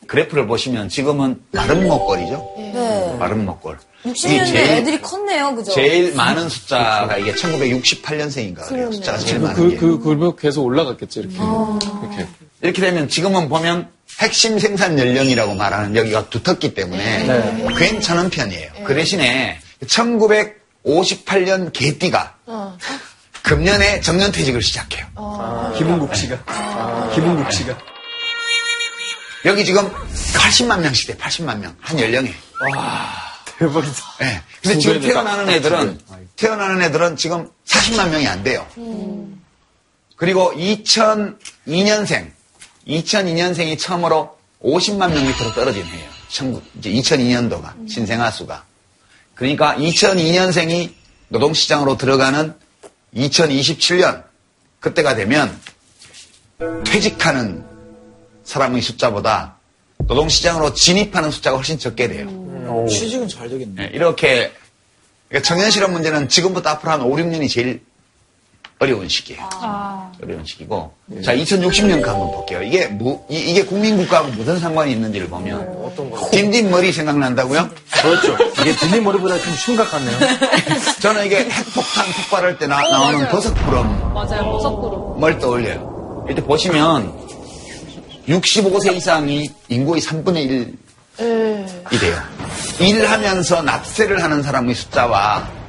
그래프를 0.06 0.46
보시면 0.46 0.88
지금은 0.88 1.40
마른 1.52 1.86
목걸이죠. 1.88 2.54
네. 2.58 3.16
마른 3.18 3.46
목걸. 3.46 3.78
이게 4.04 4.12
60년대 4.12 4.56
애들이 4.56 5.00
컸네요, 5.00 5.54
그죠? 5.54 5.72
제일 5.72 6.14
많은 6.14 6.48
숫자가 6.48 7.16
이게 7.18 7.32
1968년생인가 7.34 8.66
그래요. 8.66 8.90
숫자가 8.92 9.18
제일 9.18 9.38
많은 9.40 9.70
게. 9.70 9.76
그, 9.76 9.98
그, 9.98 10.02
그러면 10.02 10.36
계속 10.36 10.64
올라갔겠죠, 10.64 11.20
이렇게. 11.20 11.36
이렇게. 11.36 12.26
이렇게 12.62 12.80
되면 12.82 13.08
지금은 13.08 13.48
보면 13.48 13.88
핵심 14.20 14.58
생산 14.58 14.98
연령이라고 14.98 15.54
말하는 15.54 15.96
여기가 15.96 16.28
두텁기 16.30 16.74
때문에 16.74 17.26
괜찮은 17.76 18.28
편이에요. 18.30 18.70
그 18.84 18.94
대신에 18.94 19.58
1958년 19.86 21.72
개띠가 21.72 22.34
금년에 23.42 24.00
정년 24.00 24.30
퇴직을 24.32 24.62
시작해요. 24.62 25.06
김은국 25.76 26.14
씨가. 26.14 27.10
김은국 27.14 27.52
씨가. 27.52 27.76
여기 29.44 29.64
지금 29.64 29.90
80만 30.34 30.80
명씩 30.80 31.08
돼, 31.08 31.16
80만 31.16 31.58
명. 31.58 31.74
한 31.80 31.98
연령에. 31.98 32.32
대박이다. 33.58 33.96
예. 34.22 34.42
근데 34.62 34.74
두 34.76 34.80
지금 34.80 35.00
태어나는 35.00 35.46
딱. 35.46 35.52
애들은, 35.52 36.00
태어나는 36.36 36.82
애들은 36.82 37.16
지금 37.16 37.50
40만 37.66 38.08
명이 38.10 38.26
안 38.28 38.42
돼요. 38.42 38.66
그리고 40.16 40.52
2002년생, 40.54 42.30
2002년생이 42.86 43.78
처음으로 43.78 44.38
50만 44.62 45.12
명 45.12 45.26
밑으로 45.26 45.52
떨어진 45.52 45.84
해예요. 45.84 46.08
19 46.28 46.62
이제 46.78 46.90
2002년도가, 46.90 47.90
신생아 47.90 48.30
수가. 48.30 48.64
그러니까 49.34 49.74
2002년생이 49.76 50.92
노동시장으로 51.28 51.96
들어가는 51.96 52.54
2027년, 53.14 54.24
그때가 54.80 55.14
되면 55.14 55.58
퇴직하는 56.84 57.64
사람의 58.44 58.82
숫자보다 58.82 59.56
노동시장으로 59.98 60.74
진입하는 60.74 61.30
숫자가 61.30 61.56
훨씬 61.56 61.78
적게 61.78 62.08
돼요. 62.08 62.86
취직은 62.88 63.28
잘 63.28 63.48
되겠네. 63.48 63.84
예, 63.84 63.86
이렇게 63.92 64.52
그러니까 65.28 65.46
청년 65.46 65.70
실업 65.70 65.92
문제는 65.92 66.28
지금부터 66.28 66.70
앞으로 66.70 66.92
한 66.92 67.02
5, 67.02 67.16
6년이 67.16 67.48
제일 67.48 67.82
어려운 68.82 69.08
시기예요. 69.08 69.48
어려운 70.20 70.44
시기고. 70.44 70.92
자, 71.24 71.36
2060년 71.36 72.02
가 72.02 72.10
한번 72.10 72.32
볼게요. 72.32 72.62
이게 72.62 72.88
무, 72.88 73.22
이, 73.28 73.54
게 73.54 73.64
국민국가하고 73.64 74.32
무슨 74.32 74.58
상관이 74.58 74.90
있는지를 74.90 75.28
보면 75.28 75.92
딘딘 76.32 76.68
머리 76.68 76.92
생각난다고요? 76.92 77.70
그렇죠. 78.02 78.36
이게 78.60 78.74
딘딘 78.74 79.04
머리보다 79.04 79.38
좀 79.38 79.54
심각하네요. 79.54 80.18
저는 81.00 81.26
이게 81.26 81.48
핵폭탄 81.48 82.06
폭발할 82.22 82.58
때 82.58 82.66
나, 82.66 82.80
나오는 82.80 83.20
맞아요. 83.20 83.30
버섯구름 83.30 84.14
맞아요, 84.14 84.50
버섯구름. 84.50 85.20
뭘 85.20 85.38
떠올려요. 85.38 86.26
이때 86.28 86.42
보시면 86.42 87.12
65세 88.28 88.96
이상이 88.96 89.48
인구의 89.68 90.02
3분의 90.02 90.74
1이 91.20 92.00
돼요. 92.00 92.16
일하면서 92.80 93.62
납세를 93.62 94.20
하는 94.24 94.42
사람의 94.42 94.74
숫자와 94.74 95.61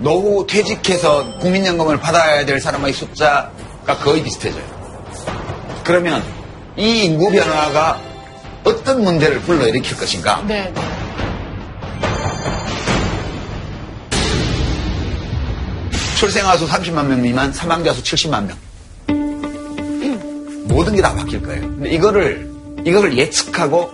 노후 0.00 0.46
퇴직해서 0.46 1.38
국민연금을 1.40 2.00
받아야 2.00 2.44
될 2.44 2.58
사람의 2.60 2.92
숫자가 2.92 3.96
거의 4.02 4.22
비슷해져요. 4.22 4.64
그러면 5.84 6.22
이 6.76 7.04
인구 7.04 7.30
변화가 7.30 8.00
어떤 8.64 9.02
문제를 9.04 9.40
불러일으킬 9.40 9.96
것인가? 9.96 10.42
네, 10.46 10.72
네. 10.74 10.80
출생아 16.18 16.56
수 16.56 16.66
30만 16.66 17.06
명 17.06 17.22
미만, 17.22 17.52
사망자 17.52 17.92
수 17.94 18.02
70만 18.02 18.46
명. 18.46 18.56
모든 20.66 20.94
게 20.94 21.02
다 21.02 21.14
바뀔 21.14 21.42
거예요. 21.42 21.62
근데 21.62 21.90
이거를, 21.90 22.50
이거를 22.84 23.16
예측하고 23.16 23.90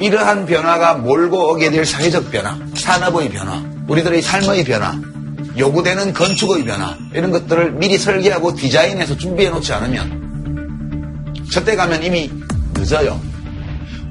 이러한 0.00 0.46
변화가 0.46 0.94
몰고 0.94 1.52
오게 1.52 1.70
될 1.70 1.84
사회적 1.84 2.30
변화, 2.30 2.56
산업의 2.74 3.28
변화, 3.30 3.60
우리들의 3.92 4.22
삶의 4.22 4.64
변화, 4.64 4.98
요구되는 5.58 6.14
건축의 6.14 6.64
변화, 6.64 6.96
이런 7.12 7.30
것들을 7.30 7.72
미리 7.72 7.98
설계하고 7.98 8.54
디자인해서 8.54 9.18
준비해 9.18 9.50
놓지 9.50 9.70
않으면 9.70 11.44
저때 11.52 11.76
가면 11.76 12.02
이미 12.02 12.30
늦어요. 12.72 13.20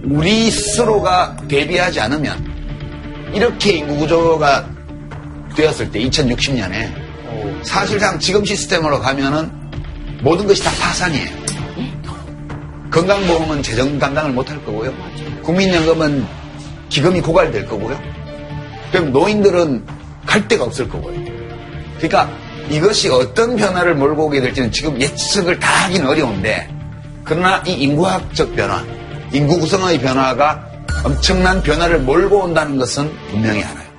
우리 0.04 0.52
스스로가 0.52 1.36
대비하지 1.48 2.00
않으면 2.00 3.32
이렇게 3.34 3.78
인구 3.78 3.98
구조가 3.98 4.70
되었을 5.56 5.90
때 5.90 6.00
2060년에 6.00 7.64
사실상 7.64 8.20
지금 8.20 8.46
시스템으로 8.46 9.00
가면은 9.00 9.52
모든 10.22 10.46
것이 10.46 10.64
다 10.64 10.70
파산이에요. 10.80 11.42
건강보험은 12.92 13.64
재정 13.64 13.98
감당을 13.98 14.32
못할 14.32 14.64
거고요. 14.64 14.94
국민연금은 15.42 16.24
기금이 16.90 17.20
고갈될 17.22 17.66
거고요. 17.66 18.21
그럼 18.92 19.12
노인들은 19.12 19.86
갈 20.26 20.48
데가 20.48 20.66
없을 20.66 20.88
거고요. 20.88 21.16
그러니까 21.98 22.30
이것이 22.70 23.10
어떤 23.10 23.56
변화를 23.56 23.96
몰고 23.96 24.26
오게 24.28 24.42
될지는 24.42 24.72
지금 24.72 25.00
예측을 25.00 25.60
다 25.60 25.86
하기는 25.86 26.08
어려운데 26.08 26.70
그러나 27.24 27.62
이 27.66 27.74
인구학적 27.74 28.56
변화, 28.56 28.84
인구 29.32 29.60
구성의 29.60 30.00
변화가 30.00 30.68
엄청난 31.04 31.62
변화를 31.62 32.00
몰고 32.00 32.44
온다는 32.44 32.78
것은 32.78 33.12
분명히 33.30 33.64
알아요. 33.64 33.91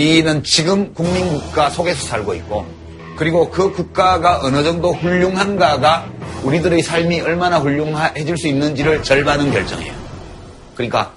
우리는 0.00 0.42
지금 0.42 0.94
국민국가 0.94 1.68
속에서 1.68 2.06
살고 2.06 2.32
있고 2.36 2.66
그리고 3.16 3.50
그 3.50 3.70
국가가 3.70 4.40
어느 4.42 4.64
정도 4.64 4.94
훌륭한가가 4.94 6.06
우리들의 6.42 6.82
삶이 6.82 7.20
얼마나 7.20 7.58
훌륭해질 7.58 8.38
수 8.38 8.48
있는지를 8.48 9.02
절반은 9.02 9.52
결정해요. 9.52 9.92
그러니까 10.74 11.12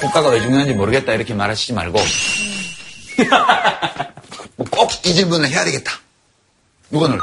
국가가 0.00 0.30
왜 0.30 0.40
중요한지 0.40 0.72
모르겠다 0.72 1.12
이렇게 1.12 1.34
말하시지 1.34 1.74
말고 1.74 1.98
뭐꼭이 4.56 5.14
질문을 5.14 5.50
해야 5.50 5.62
되겠다. 5.66 5.92
누구는? 6.88 7.18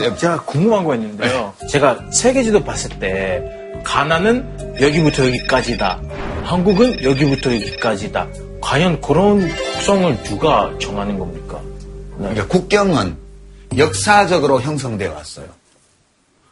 네, 0.00 0.16
제가 0.16 0.44
궁금한 0.44 0.84
거 0.84 0.94
있는데요. 0.94 1.52
제가 1.68 2.06
세계지도 2.10 2.64
봤을 2.64 2.98
때 2.98 3.42
가나는 3.84 4.78
여기부터 4.80 5.26
여기까지다. 5.26 6.00
한국은 6.44 7.04
여기부터 7.04 7.54
여기까지다. 7.54 8.47
과연 8.60 9.00
그런 9.00 9.46
특성을 9.48 10.22
누가 10.24 10.72
정하는 10.80 11.18
겁니까? 11.18 11.60
네. 12.18 12.28
그러니까 12.30 12.46
국경은 12.48 13.16
역사적으로 13.76 14.60
형성되어 14.60 15.12
왔어요. 15.12 15.46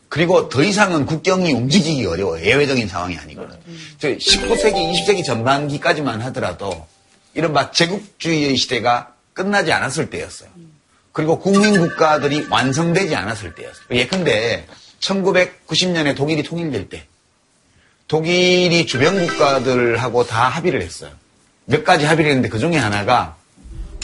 그리고 0.08 0.48
더 0.48 0.62
이상은 0.62 1.04
국경이 1.04 1.52
움직이기 1.52 2.06
어려워요. 2.06 2.44
예외적인 2.44 2.88
상황이 2.88 3.16
아니거든요. 3.18 3.58
저 3.98 4.08
19세기, 4.08 4.92
20세기 4.92 5.24
전반기까지만 5.24 6.20
하더라도 6.22 6.86
이른바 7.34 7.70
제국주의의 7.70 8.56
시대가 8.56 9.12
끝나지 9.34 9.72
않았을 9.72 10.08
때였어요. 10.08 10.48
그리고 11.12 11.38
국민국가들이 11.38 12.46
완성되지 12.50 13.14
않았을 13.14 13.54
때였어요. 13.54 13.84
예컨대 13.90 14.66
1990년에 15.00 16.16
독일이 16.16 16.42
통일될 16.42 16.88
때 16.88 17.04
독일이 18.08 18.86
주변 18.86 19.26
국가들하고 19.26 20.26
다 20.26 20.48
합의를 20.48 20.82
했어요. 20.82 21.10
몇 21.66 21.84
가지 21.84 22.04
합의를 22.04 22.30
했는데 22.30 22.48
그 22.48 22.58
중에 22.58 22.76
하나가 22.76 23.36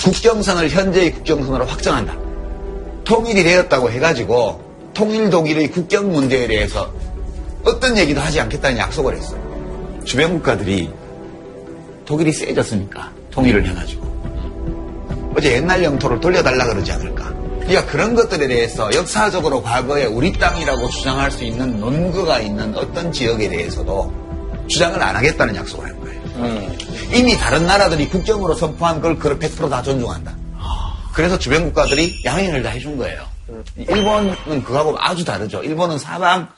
국경선을 0.01 0.68
현재의 0.68 1.12
국경선으로 1.12 1.64
확정한다. 1.64 2.16
통일이 3.05 3.44
되었다고 3.44 3.90
해가지고 3.90 4.90
통일 4.94 5.31
독일의 5.31 5.70
국경 5.70 6.11
문제에 6.11 6.48
대해서 6.48 6.92
어떤 7.64 7.96
얘기도 7.96 8.20
하지 8.20 8.40
않겠다는 8.40 8.79
약속을 8.79 9.16
했어요. 9.16 9.40
주변 10.05 10.33
국가들이 10.35 10.90
독일이 12.05 12.33
세졌으니까 12.33 13.12
통일을 13.31 13.64
해가지고 13.68 15.33
어제 15.37 15.53
옛날 15.53 15.85
영토를 15.85 16.20
돌려달라 16.20 16.66
그러지 16.66 16.90
않을까. 16.90 17.33
그러니까 17.61 17.87
그런 17.87 18.16
것들에 18.16 18.48
대해서 18.48 18.92
역사적으로 18.92 19.62
과거에 19.62 20.07
우리 20.07 20.33
땅이라고 20.33 20.88
주장할 20.88 21.31
수 21.31 21.44
있는 21.44 21.79
논거가 21.79 22.40
있는 22.40 22.77
어떤 22.77 23.12
지역에 23.12 23.48
대해서도 23.48 24.12
주장을 24.66 25.01
안 25.01 25.14
하겠다는 25.14 25.55
약속을 25.55 25.88
한 25.88 26.01
거예 26.01 26.02
요. 26.38 26.73
이미 27.12 27.37
다른 27.37 27.66
나라들이 27.66 28.09
국경으로 28.09 28.55
선포한 28.55 29.01
걸 29.01 29.16
그걸 29.16 29.38
100%다 29.38 29.83
존중한다. 29.83 30.35
그래서 31.12 31.38
주변 31.38 31.64
국가들이 31.64 32.23
양해를 32.25 32.62
다 32.62 32.71
해준 32.71 32.97
거예요. 32.97 33.23
일본은 33.77 34.62
그거하고 34.64 34.97
아주 34.99 35.25
다르죠. 35.25 35.62
일본은 35.62 35.99
사방 35.99 36.49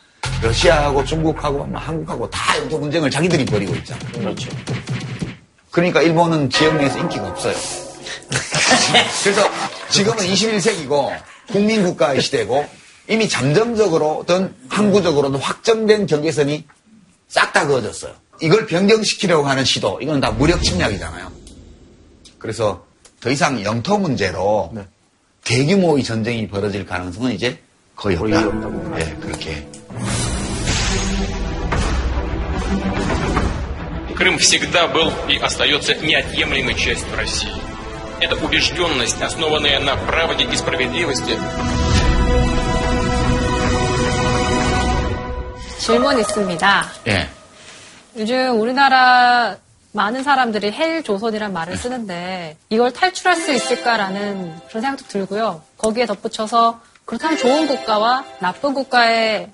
러시아하고 0.42 1.04
중국하고 1.04 1.64
뭐 1.64 1.80
한국하고 1.80 2.30
다 2.30 2.58
영토 2.58 2.78
분쟁을 2.78 3.10
자기들이 3.10 3.44
벌이고 3.44 3.74
있잖아요. 3.76 4.12
그렇죠. 4.12 4.50
그러니까 5.70 6.02
일본은 6.02 6.50
지역 6.50 6.76
내에서 6.76 6.98
인기가 6.98 7.26
없어요. 7.28 7.54
그래서 9.24 9.50
지금은 9.90 10.18
21세기고 10.18 11.12
국민 11.50 11.82
국가의 11.82 12.20
시대고 12.20 12.64
이미 13.08 13.28
잠정적으로든 13.28 14.54
항구적으로든 14.68 15.40
확정된 15.40 16.06
경계선이 16.06 16.64
싹 17.28 17.52
다 17.52 17.66
그어졌어요. 17.66 18.12
이걸 18.41 18.65
변경시키려고 18.65 19.47
하는 19.47 19.65
시도, 19.65 19.99
이건 20.01 20.19
다 20.19 20.31
무력 20.31 20.61
침략이잖아요. 20.63 21.31
그래서 22.37 22.85
더 23.19 23.29
이상 23.29 23.61
영토 23.63 23.97
문제로 23.97 24.71
네. 24.73 24.81
대규모의 25.43 26.03
전쟁이 26.03 26.47
벌어질 26.47 26.85
가능성은 26.85 27.33
이제 27.33 27.59
거의 27.95 28.15
없다. 28.15 28.29
거의 28.29 28.43
없다고. 28.45 28.95
네, 28.95 29.17
그렇게. 29.21 29.67
Крым 34.15 34.35
всегда 34.37 34.85
был 34.91 35.09
и 35.29 35.37
остается 35.37 35.95
неотъемлемой 35.95 36.75
частью 36.75 37.15
России. 37.15 37.55
Это 38.19 38.35
убежденность, 38.35 39.21
основанная 39.21 39.79
на 39.79 39.95
правде 39.95 40.43
и 40.43 40.57
справедливости, 40.57 41.39
질문 45.79 46.19
있습니다. 46.19 46.91
예. 47.07 47.29
요즘 48.16 48.60
우리나라 48.60 49.56
많은 49.92 50.22
사람들이 50.22 50.72
헬 50.72 51.02
조선이란 51.02 51.52
말을 51.52 51.76
쓰는데 51.76 52.56
이걸 52.68 52.92
탈출할 52.92 53.36
수 53.40 53.52
있을까라는 53.52 54.60
그런 54.68 54.82
생각도 54.82 55.06
들고요. 55.08 55.62
거기에 55.78 56.06
덧붙여서 56.06 56.80
그렇다면 57.04 57.38
좋은 57.38 57.66
국가와 57.66 58.24
나쁜 58.40 58.74
국가의 58.74 59.50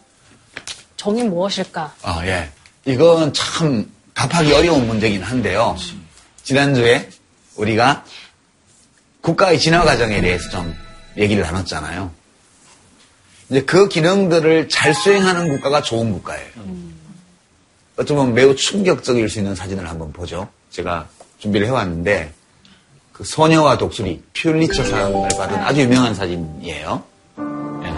정의 0.96 1.24
무엇일까? 1.24 1.94
아, 2.02 2.26
예. 2.26 2.50
이건 2.84 3.32
참 3.32 3.90
답하기 4.14 4.52
어려운 4.52 4.86
문제긴 4.86 5.22
한데요. 5.22 5.76
지난주에 6.42 7.08
우리가 7.56 8.04
국가의 9.20 9.58
진화 9.58 9.84
과정에 9.84 10.20
대해서 10.20 10.48
좀 10.50 10.74
얘기를 11.16 11.42
나눴잖아요. 11.42 12.10
이제 13.50 13.62
그 13.62 13.88
기능들을 13.88 14.68
잘 14.68 14.94
수행하는 14.94 15.48
국가가 15.48 15.82
좋은 15.82 16.12
국가예요. 16.12 16.50
어쩌면 18.00 18.32
매우 18.32 18.56
충격적일 18.56 19.28
수 19.28 19.40
있는 19.40 19.54
사진을 19.54 19.86
한번 19.86 20.10
보죠. 20.10 20.48
제가 20.70 21.06
준비를 21.38 21.66
해왔는데 21.66 22.32
그 23.12 23.24
소녀와 23.24 23.76
독수리 23.76 24.22
퓰리처상을 24.32 25.28
받은 25.36 25.56
아주 25.58 25.82
유명한 25.82 26.14
사진이에요. 26.14 27.04
예. 27.82 27.90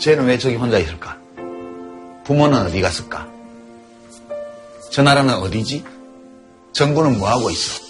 쟤는 0.00 0.24
왜 0.24 0.36
저기 0.36 0.56
혼자 0.56 0.78
있을까? 0.78 1.16
부모는 2.24 2.58
어디 2.58 2.80
갔을까? 2.80 3.28
저 4.90 5.02
나라는 5.04 5.32
어디지? 5.34 5.84
정부는 6.72 7.18
뭐하고 7.18 7.50
있어? 7.50 7.87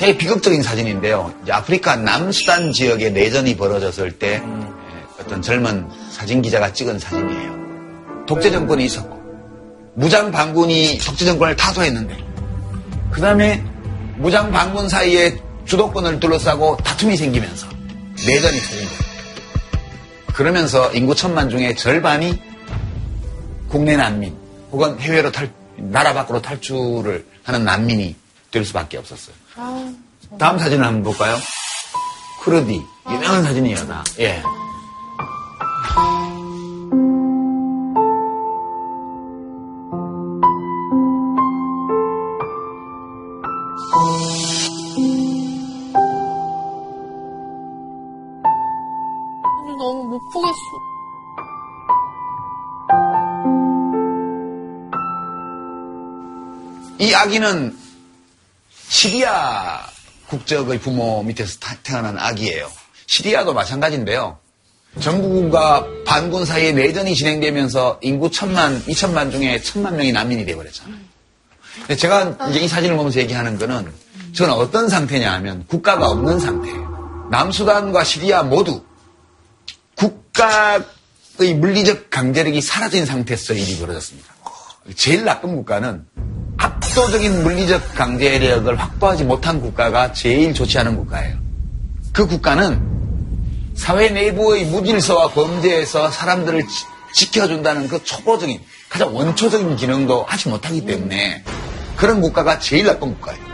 되게 0.00 0.16
비극적인 0.16 0.62
사진인데요. 0.62 1.30
이제 1.42 1.52
아프리카 1.52 1.94
남수단 1.94 2.72
지역에 2.72 3.10
내전이 3.10 3.54
벌어졌을 3.54 4.10
때 4.10 4.42
예, 4.42 5.22
어떤 5.22 5.42
젊은 5.42 5.86
사진 6.10 6.40
기자가 6.40 6.72
찍은 6.72 6.98
사진이에요. 6.98 8.24
독재 8.26 8.50
정권이 8.50 8.82
있었고 8.86 9.20
무장 9.94 10.32
반군이 10.32 10.96
독재 11.04 11.26
정권을 11.26 11.54
타소했는데 11.54 12.16
그 13.10 13.20
다음에 13.20 13.62
무장 14.16 14.50
반군 14.50 14.88
사이에 14.88 15.38
주도권을 15.66 16.18
둘러싸고 16.18 16.78
다툼이 16.78 17.18
생기면서 17.18 17.66
내전이 18.26 18.58
터진 18.58 18.78
거예요. 18.78 19.00
그러면서 20.32 20.90
인구 20.94 21.14
천만 21.14 21.50
중에 21.50 21.74
절반이 21.74 22.40
국내 23.68 23.96
난민 23.98 24.34
혹은 24.72 24.98
해외로 24.98 25.30
탈 25.30 25.52
나라 25.76 26.14
밖으로 26.14 26.40
탈출을 26.40 27.26
하는 27.42 27.64
난민이 27.66 28.16
될 28.50 28.64
수밖에 28.64 28.96
없었어요. 28.96 29.39
다음 30.38 30.58
사진을 30.58 30.86
한번 30.86 31.02
볼까요? 31.02 31.36
크루디 32.42 32.86
유명한 33.10 33.42
사진이에요, 33.44 33.84
나. 33.84 34.02
예. 34.18 34.42
너무 49.78 50.04
못 50.04 50.20
보겠어. 50.32 50.56
이 56.98 57.14
아기는 57.14 57.79
시리아 58.90 59.86
국적의 60.26 60.80
부모 60.80 61.22
밑에서 61.22 61.58
타- 61.60 61.76
태어난 61.84 62.18
아기예요. 62.18 62.68
시리아도 63.06 63.54
마찬가지인데요. 63.54 64.38
정부군과 65.00 65.86
반군 66.04 66.44
사이에 66.44 66.72
내전이 66.72 67.14
진행되면서 67.14 68.00
인구 68.02 68.30
천만, 68.32 68.82
이천만 68.88 69.30
중에 69.30 69.62
천만 69.62 69.96
명이 69.96 70.10
난민이 70.10 70.44
돼버렸잖아요. 70.44 70.96
제가 71.96 72.36
이제 72.50 72.58
이 72.60 72.66
사진을 72.68 72.96
보면서 72.96 73.20
얘기하는 73.20 73.58
거는 73.58 73.92
저는 74.34 74.52
어떤 74.54 74.88
상태냐 74.88 75.32
하면 75.34 75.64
국가가 75.68 76.06
없는 76.08 76.40
상태예요. 76.40 77.28
남수단과 77.30 78.02
시리아 78.02 78.42
모두 78.42 78.84
국가의 79.96 81.54
물리적 81.54 82.10
강제력이 82.10 82.60
사라진 82.60 83.06
상태에서 83.06 83.54
일이 83.54 83.78
벌어졌습니다. 83.78 84.29
제일 84.96 85.24
나쁜 85.24 85.54
국가는 85.56 86.04
압도적인 86.58 87.42
물리적 87.42 87.94
강제력을 87.94 88.74
확보하지 88.78 89.24
못한 89.24 89.60
국가가 89.60 90.12
제일 90.12 90.52
좋지 90.54 90.78
않은 90.78 90.96
국가예요. 90.96 91.36
그 92.12 92.26
국가는 92.26 92.80
사회 93.74 94.10
내부의 94.10 94.66
무질서와 94.66 95.28
범죄에서 95.28 96.10
사람들을 96.10 96.66
지- 96.66 96.84
지켜준다는 97.14 97.88
그 97.88 98.02
초보적인 98.04 98.60
가장 98.88 99.14
원초적인 99.16 99.76
기능도 99.76 100.24
하지 100.24 100.48
못하기 100.48 100.84
때문에 100.86 101.42
그런 101.96 102.20
국가가 102.20 102.58
제일 102.58 102.86
나쁜 102.86 103.14
국가예요. 103.14 103.49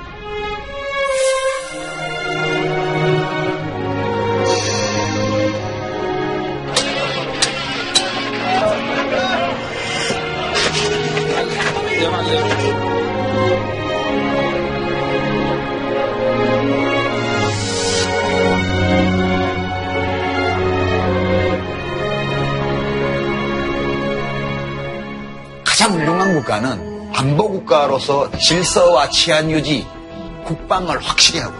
국가는 26.46 27.10
안보 27.12 27.48
국가로서 27.50 28.30
질서와 28.38 29.08
치안 29.10 29.50
유지, 29.50 29.84
국방을 30.44 31.00
확실히 31.00 31.40
하고, 31.40 31.54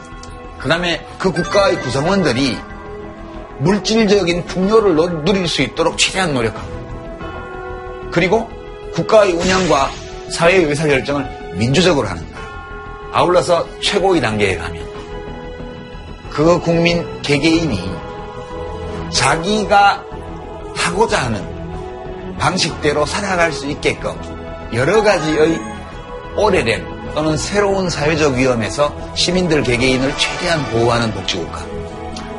그 0.60 0.68
다음에 0.68 1.04
그 1.18 1.32
국가의 1.32 1.80
구성원들이 1.80 2.56
물질적인 3.58 4.44
풍요를 4.46 4.94
노- 4.94 5.24
누릴 5.24 5.48
수 5.48 5.62
있도록 5.62 5.98
최대한 5.98 6.32
노력하고, 6.34 6.68
그리고 8.12 8.48
국가의 8.94 9.32
운영과 9.32 9.90
사회의 10.30 10.64
의사결정을 10.66 11.54
민주적으로 11.56 12.06
하는 12.06 12.24
나라. 12.30 12.46
아울러서 13.12 13.66
최고의 13.80 14.20
단계에 14.20 14.56
가면. 14.56 14.86
그 16.30 16.60
국민 16.60 17.04
개개인이 17.22 17.90
자기가 19.10 20.04
하고자 20.76 21.24
하는 21.24 22.36
방식대로 22.38 23.04
살아갈 23.04 23.50
수 23.52 23.66
있게끔 23.66 24.35
여러 24.72 25.02
가지의 25.02 25.58
오래된 26.36 26.84
또는 27.14 27.36
새로운 27.36 27.88
사회적 27.88 28.34
위험에서 28.34 28.94
시민들 29.14 29.62
개개인을 29.62 30.16
최대한 30.18 30.62
보호하는 30.70 31.12
복지국가. 31.12 31.64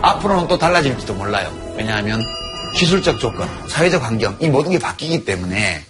앞으로는 0.01 0.47
또 0.47 0.57
달라질지도 0.57 1.15
몰라요. 1.15 1.51
왜냐하면 1.75 2.21
기술적 2.75 3.19
조건, 3.19 3.49
사회적 3.67 4.03
환경, 4.03 4.37
이 4.39 4.47
모든 4.49 4.71
게 4.71 4.79
바뀌기 4.79 5.25
때문에 5.25 5.83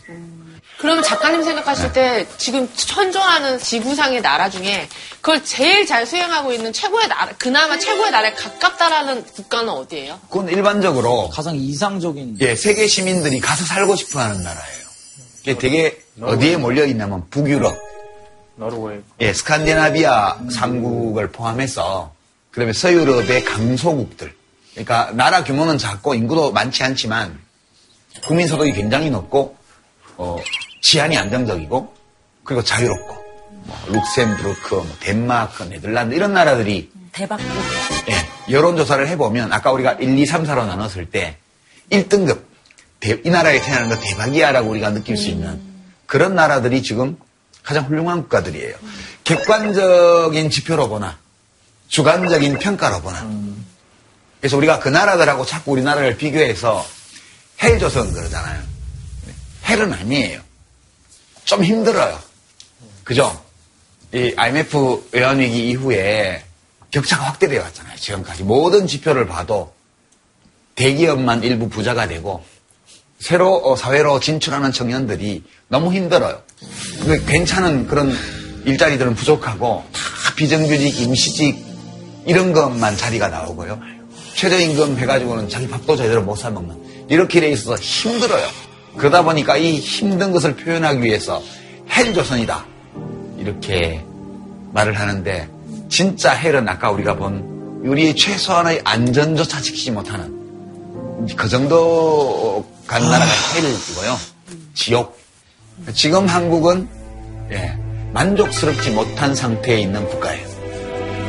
그러면 0.78 1.04
작가님 1.04 1.44
생각하실 1.44 1.92
때 1.92 2.28
지금 2.38 2.70
현존하는 2.76 3.58
지구상의 3.60 4.22
나라 4.22 4.50
중에 4.50 4.88
그걸 5.22 5.44
제일 5.44 5.88
잘 5.88 6.06
수행하고 6.06 6.54
있는 6.54 6.72
최고의 6.72 7.08
나라, 7.08 7.32
그나마 7.40 7.78
최고의 7.80 8.12
나라에 8.12 8.34
가깝다라는 8.34 9.26
국가는 9.26 9.68
어디예요? 9.70 10.20
그건 10.30 10.48
일반적으로 10.50 11.30
가장 11.30 11.56
이상적인 11.56 12.38
예, 12.42 12.56
세계 12.56 12.88
시민들이 12.88 13.40
가서 13.40 13.66
살고 13.66 13.96
싶어 13.96 14.20
하는 14.20 14.44
나라예요. 14.44 14.87
이게 15.48 15.58
되게 15.58 16.02
어디에 16.22 16.58
몰려 16.58 16.86
있냐면 16.86 17.24
북유럽, 17.30 17.74
노르웨이. 18.58 19.00
예, 19.22 19.32
스칸디나비아 19.32 20.40
3국을 20.40 21.32
포함해서 21.32 22.14
그다음에 22.52 22.74
서유럽의 22.74 23.46
강소국들. 23.46 24.36
그러니까 24.72 25.12
나라 25.14 25.46
규모는 25.46 25.78
작고 25.78 26.16
인구도 26.16 26.52
많지 26.52 26.84
않지만 26.84 27.40
국민 28.26 28.46
소득이 28.48 28.74
굉장히 28.74 29.10
높고 29.10 29.56
어,治안이 30.18 31.18
안정적이고 31.18 31.94
그리고 32.44 32.62
자유롭고 32.62 33.16
뭐 33.64 33.78
룩셈부르크, 33.88 34.76
뭐 34.76 34.88
덴마크, 35.00 35.64
네덜란드 35.64 36.14
이런 36.14 36.34
나라들이 36.34 36.92
대박. 37.14 37.40
예, 38.10 38.54
여론조사를 38.54 39.08
해보면 39.08 39.54
아까 39.54 39.72
우리가 39.72 39.94
1, 39.94 40.20
2, 40.20 40.26
3, 40.26 40.44
4로 40.44 40.66
나눴을 40.66 41.10
때 41.10 41.38
1등급 41.90 42.42
이 43.04 43.30
나라에 43.30 43.62
태어나는 43.62 43.90
거 43.90 44.00
대박이야라고 44.00 44.70
우리가 44.70 44.92
느낄 44.92 45.18
수 45.18 45.30
있는 45.30 45.62
그런 46.06 46.36
나라들이 46.36 46.82
지금 46.82 47.18
가장 47.64 47.86
훌륭한 47.86 48.24
국가들이에요. 48.24 48.76
객관적인 49.24 50.50
지표로 50.50 50.90
보나 50.90 51.18
주관적인 51.90 52.60
평가로 52.60 53.02
보나 53.02 53.30
그래서 54.40 54.58
우리가 54.58 54.80
그 54.80 54.90
나라들하고 54.90 55.46
자꾸 55.46 55.72
우리나라를 55.72 56.18
비교해서 56.18 56.86
헬조선 57.62 58.14
그러잖아요. 58.14 58.62
헬은 59.66 59.94
아니에요. 59.94 60.42
좀 61.44 61.64
힘들어요. 61.64 62.20
그죠? 63.04 63.44
이 64.14 64.34
IMF 64.38 65.10
외환위기 65.12 65.70
이후에 65.70 66.44
격차가 66.92 67.24
확대되어 67.24 67.62
왔잖아요. 67.62 67.98
지금까지. 67.98 68.44
모든 68.44 68.88
지표를 68.88 69.28
봐도 69.28 69.74
대기업만 70.76 71.44
일부 71.44 71.68
부자가 71.68 72.08
되고 72.08 72.46
새로 73.20 73.56
어, 73.56 73.76
사회로 73.76 74.20
진출하는 74.20 74.72
청년들이 74.72 75.44
너무 75.70 75.94
힘들어요. 75.94 76.42
그 77.02 77.26
괜찮은 77.26 77.88
그런 77.88 78.14
일자리들은 78.66 79.16
부족하고 79.16 79.84
다 79.92 80.36
비정규직, 80.36 81.00
임시직 81.02 81.66
이런 82.26 82.54
것만 82.54 82.96
자리가 82.96 83.30
나오고요. 83.30 83.80
최저임금 84.36 84.98
해가지고는 84.98 85.50
자기 85.50 85.68
밥도 85.68 85.96
제대로 85.96 86.22
못 86.22 86.36
사먹는 86.36 87.08
이렇게 87.10 87.40
돼 87.40 87.50
있어서 87.52 87.76
힘들어요. 87.82 88.46
그러다 88.98 89.24
보니까 89.24 89.58
이 89.58 89.80
힘든 89.80 90.32
것을 90.32 90.56
표현하기 90.56 91.02
위해서 91.02 91.42
헬조선이다 91.90 92.66
이렇게 93.40 94.04
말을 94.74 94.94
하는데 94.94 95.50
진짜 95.90 96.34
헬은 96.34 96.68
아까 96.68 96.92
우리가 96.92 97.16
본 97.16 97.82
우리의 97.84 98.16
최소한의 98.16 98.82
안전조차 98.84 99.62
지키지 99.62 99.92
못하는 99.92 100.36
그 101.36 101.48
정도 101.48 102.66
간 102.88 103.02
나라가 103.04 103.32
헬이고요. 103.54 104.18
지옥. 104.74 105.18
지금 105.94 106.26
한국은 106.26 106.88
예, 107.52 107.78
만족스럽지 108.14 108.92
못한 108.92 109.36
상태에 109.36 109.80
있는 109.80 110.08
국가예요. 110.08 110.48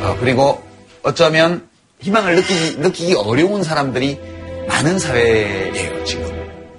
어, 0.01 0.17
그리고 0.19 0.61
어쩌면 1.03 1.67
희망을 1.99 2.35
느끼기, 2.35 2.77
느끼기 2.77 3.13
어려운 3.15 3.63
사람들이 3.63 4.19
많은 4.67 4.97
사회예요, 4.99 6.03
지금. 6.05 6.25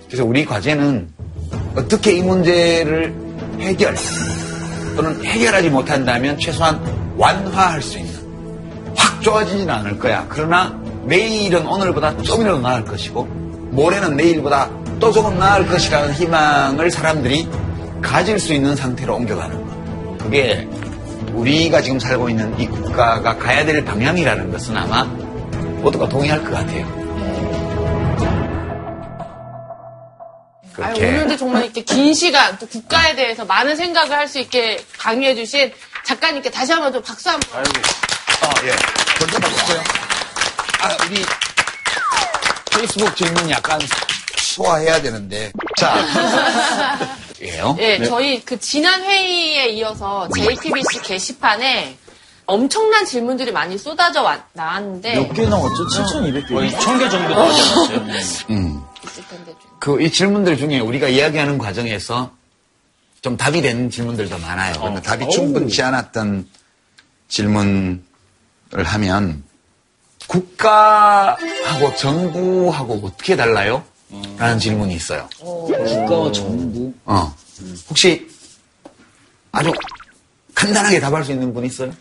그래서 0.07 0.25
우리 0.25 0.45
과제는 0.45 1.13
어떻게 1.77 2.13
이 2.13 2.23
문제를 2.23 3.15
해결, 3.61 3.95
또는 4.97 5.25
해결하지 5.25 5.71
못한다면 5.71 6.39
최소한 6.39 6.81
완화할 7.17 7.83
수 7.83 7.99
있는, 7.99 8.15
확 8.97 9.21
좋아지지는 9.23 9.71
않을 9.71 9.99
거야. 9.99 10.27
그러나 10.29 10.75
내일은 11.05 11.67
오늘보다 11.67 12.17
조금이라도 12.23 12.61
나을 12.61 12.85
것이고, 12.85 13.29
모레는 13.71 14.17
내일보다 14.17 14.69
또 14.99 15.13
조금 15.13 15.39
나을 15.39 15.67
것이라는 15.67 16.13
희망을 16.15 16.91
사람들이 16.91 17.49
가질 18.03 18.39
수 18.39 18.53
있는 18.53 18.77
상태로 18.77 19.15
옮겨가는 19.15 19.67
것. 19.67 20.19
그게 20.19 20.69
우리가 21.33 21.81
지금 21.81 21.99
살고 21.99 22.29
있는 22.29 22.59
이 22.59 22.67
국가가 22.67 23.37
가야 23.37 23.65
될 23.65 23.85
방향이라는 23.85 24.51
것은 24.51 24.77
아마 24.77 25.05
모두가 25.05 26.09
동의할 26.09 26.43
것 26.45 26.51
같아요. 26.51 27.01
아유, 30.83 30.95
오늘도 30.97 31.37
정말 31.37 31.65
이렇게 31.65 31.83
긴 31.83 32.15
시간 32.15 32.57
또 32.59 32.67
국가에 32.67 33.15
대해서 33.15 33.45
많은 33.45 33.77
생각을 33.77 34.17
할 34.17 34.29
수 34.29 34.39
있게 34.39 34.83
강의해 34.99 35.35
주신 35.35 35.73
작가님께 36.05 36.51
다시 36.51 36.73
한번 36.73 36.93
좀 36.93 37.03
박수 37.03 37.29
한번. 37.29 37.61
어, 37.61 37.63
예. 38.65 38.71
먼저 39.21 39.39
바꿨어요. 39.39 39.81
아, 40.83 40.97
우리 41.07 41.23
페이스북 42.71 43.15
질문 43.17 43.51
약간 43.51 43.79
소화해야 44.39 45.01
되는데. 45.03 45.53
자. 45.79 45.97
예요? 47.43 47.75
예, 47.81 48.05
저희 48.05 48.45
그 48.45 48.59
지난 48.61 49.03
회의에 49.03 49.69
이어서 49.71 50.29
JTBC 50.35 51.01
게시판에 51.03 51.97
엄청난 52.45 53.05
질문들이 53.07 53.51
많이 53.53 53.79
쏟아져 53.79 54.23
왔- 54.23 54.45
나왔는데 54.53 55.15
몇 55.15 55.33
개 55.33 55.47
나왔죠? 55.49 55.87
7,200개. 55.87 56.49
거의 56.49 56.71
1000개 56.71 57.11
정도 57.11 57.35
나오지 57.35 57.61
않았어요? 57.95 58.47
음. 58.51 58.83
있을 59.05 59.25
텐데 59.29 59.53
좀. 59.53 59.71
그, 59.79 60.03
이 60.03 60.11
질문들 60.13 60.57
중에 60.59 60.81
우리가 60.81 61.09
이야기하는 61.09 61.57
과정에서 61.59 62.33
좀 63.23 63.37
답이 63.37 63.63
되는 63.63 63.89
질문들도 63.91 64.37
많아요. 64.39 64.75
그러니까 64.79 65.01
답이 65.03 65.29
충분치 65.31 65.81
않았던 65.83 66.47
질문을 67.29 68.01
하면 68.85 69.43
국가하고 70.31 71.95
정부하고 71.97 73.01
어떻게 73.05 73.35
달라요? 73.35 73.83
라는 74.39 74.59
질문이 74.59 74.95
있어요. 74.95 75.29
국가와 75.39 76.31
정부. 76.33 76.93
어. 77.05 77.35
혹시 77.89 78.29
아주 79.53 79.73
간단하게 80.55 81.01
답할 81.01 81.25
수 81.25 81.33
있는 81.33 81.53
분 81.53 81.65
있어요? 81.65 81.93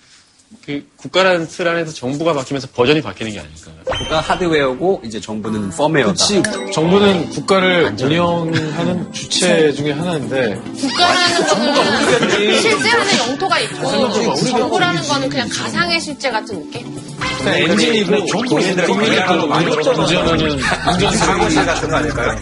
그 0.66 0.84
국가라는 0.98 1.48
틀 1.48 1.68
안에서 1.68 1.92
정부가 1.94 2.34
바뀌면서 2.34 2.68
버전이 2.74 3.02
바뀌는 3.02 3.32
게 3.32 3.40
아닐까요? 3.40 3.76
국가 3.86 4.20
하드웨어고 4.20 5.02
이제 5.06 5.20
정부는 5.22 5.70
펌웨어다. 5.70 6.12
그치. 6.12 6.42
정부는 6.74 7.30
국가를 7.30 7.96
운영하는 8.02 9.14
주체 9.14 9.72
중에 9.74 9.92
하나인데 9.92 10.56
국가라는 10.76 11.48
거는 11.48 12.62
실제로는 12.62 13.18
영토가 13.20 13.60
있고 13.60 13.90
정부라는 14.36 15.02
거는 15.04 15.30
그냥 15.30 15.48
가상의 15.50 16.02
실제 16.02 16.30
같은 16.32 16.64
느낌? 16.72 17.00
엔진이고 17.46 18.26
국민들을 18.26 18.90
운전하는 18.90 20.60
운전사 20.94 21.66
같은 21.66 21.90
거 21.90 21.96
아닐까요? 21.96 22.40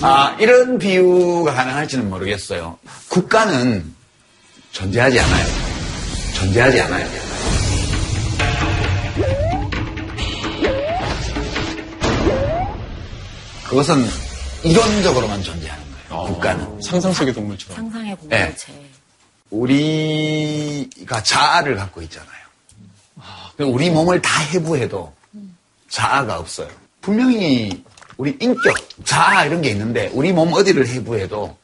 아, 0.00 0.36
이런 0.40 0.78
비유가 0.78 1.52
가능할지는 1.54 2.08
모르겠어요. 2.10 2.78
국가는 3.08 3.84
존재하지 4.72 5.20
않아요. 5.20 5.46
존재하지 6.34 6.80
않아요. 6.80 7.19
그것은 13.70 14.04
이론적으로만 14.64 15.44
존재하는 15.44 15.84
거예요. 16.08 16.24
국가는. 16.26 16.82
상상 16.82 17.12
속의 17.12 17.32
동물처럼. 17.32 17.76
상상의 17.76 18.16
네. 18.22 18.38
공동체. 18.38 18.72
우리가 19.50 21.22
자아를 21.22 21.76
갖고 21.76 22.02
있잖아요. 22.02 22.30
우리 23.58 23.90
몸을 23.90 24.20
다 24.22 24.40
해부해도 24.42 25.12
자아가 25.88 26.40
없어요. 26.40 26.68
분명히 27.00 27.84
우리 28.16 28.36
인격, 28.40 28.74
자아 29.04 29.44
이런 29.44 29.62
게 29.62 29.70
있는데 29.70 30.10
우리 30.14 30.32
몸 30.32 30.52
어디를 30.52 30.88
해부해도 30.88 31.56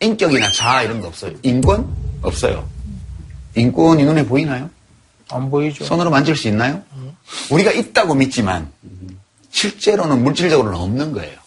인격이나 0.00 0.50
자아 0.50 0.82
이런 0.82 1.00
거 1.02 1.08
없어요. 1.08 1.34
인권? 1.42 1.94
없어요. 2.22 2.66
인권이 3.56 4.04
눈에 4.04 4.24
보이나요? 4.24 4.70
안 5.30 5.50
보이죠. 5.50 5.84
손으로 5.84 6.08
만질 6.10 6.34
수 6.34 6.48
있나요? 6.48 6.82
우리가 7.50 7.72
있다고 7.72 8.14
믿지만 8.14 8.72
실제로는 9.50 10.22
물질적으로는 10.22 10.78
없는 10.78 11.12
거예요. 11.12 11.38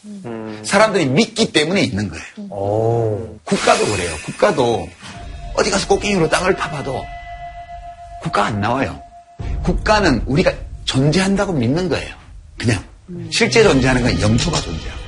사람들이 0.63 1.05
믿기 1.05 1.51
때문에 1.51 1.81
있는 1.81 2.09
거예요. 2.09 2.23
오. 2.49 3.37
국가도 3.43 3.85
그래요. 3.85 4.11
국가도 4.25 4.87
어디 5.55 5.69
가서 5.69 5.87
꽃갱이로 5.87 6.29
땅을 6.29 6.55
파봐도 6.55 7.03
국가 8.21 8.45
안 8.45 8.61
나와요. 8.61 9.01
국가는 9.63 10.21
우리가 10.25 10.51
존재한다고 10.85 11.53
믿는 11.53 11.89
거예요. 11.89 12.13
그냥 12.57 12.81
실제 13.31 13.63
존재하는 13.63 14.01
건 14.01 14.21
영토가 14.21 14.59
존재하고 14.61 15.01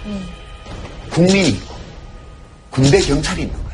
국민이 1.11 1.49
있고 1.49 1.75
군대 2.71 2.99
경찰이 2.99 3.43
있는 3.43 3.53
거예요. 3.55 3.65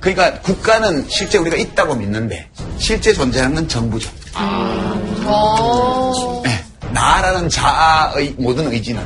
그러니까 0.00 0.40
국가는 0.40 1.06
실제 1.08 1.38
우리가 1.38 1.56
있다고 1.56 1.94
믿는데 1.94 2.48
실제 2.78 3.12
존재하는 3.12 3.54
건 3.54 3.68
정부죠. 3.68 4.10
어. 4.34 6.42
네, 6.44 6.61
나라는 7.02 7.48
자아의 7.48 8.36
모든 8.38 8.72
의지는 8.72 9.04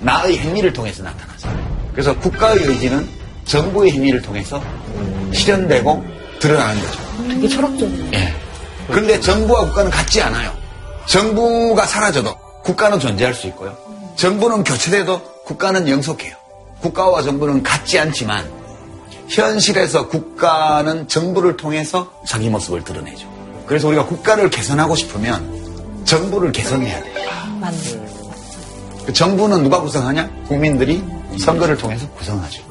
나의 0.00 0.36
행위를 0.38 0.74
통해서 0.74 1.02
나타나잖아요. 1.02 1.90
그래서 1.92 2.14
국가의 2.18 2.58
의지는 2.64 3.08
정부의 3.46 3.92
행위를 3.92 4.20
통해서 4.20 4.62
실현되고 5.32 6.04
드러나는 6.38 6.82
거죠. 6.82 7.00
되게 7.28 7.48
철학적이네. 7.48 8.10
예. 8.12 8.34
그런데 8.88 9.18
정부와 9.20 9.62
국가는 9.66 9.90
같지 9.90 10.20
않아요. 10.20 10.52
정부가 11.06 11.86
사라져도 11.86 12.36
국가는 12.62 13.00
존재할 13.00 13.32
수 13.32 13.46
있고요. 13.48 13.76
정부는 14.16 14.62
교체돼도 14.62 15.22
국가는 15.44 15.88
영속해요. 15.88 16.36
국가와 16.82 17.22
정부는 17.22 17.62
같지 17.62 17.98
않지만 17.98 18.50
현실에서 19.28 20.08
국가는 20.08 21.08
정부를 21.08 21.56
통해서 21.56 22.12
자기 22.26 22.50
모습을 22.50 22.84
드러내죠. 22.84 23.26
그래서 23.66 23.88
우리가 23.88 24.04
국가를 24.04 24.50
개선하고 24.50 24.94
싶으면 24.94 25.59
정부를 26.04 26.52
개선해야 26.52 27.02
돼요. 27.02 27.30
맞네. 27.60 27.76
그 29.06 29.12
정부는 29.12 29.62
누가 29.62 29.80
구성하냐? 29.80 30.28
국민들이 30.46 31.02
선거를 31.38 31.76
통해서 31.76 32.08
구성하죠. 32.10 32.62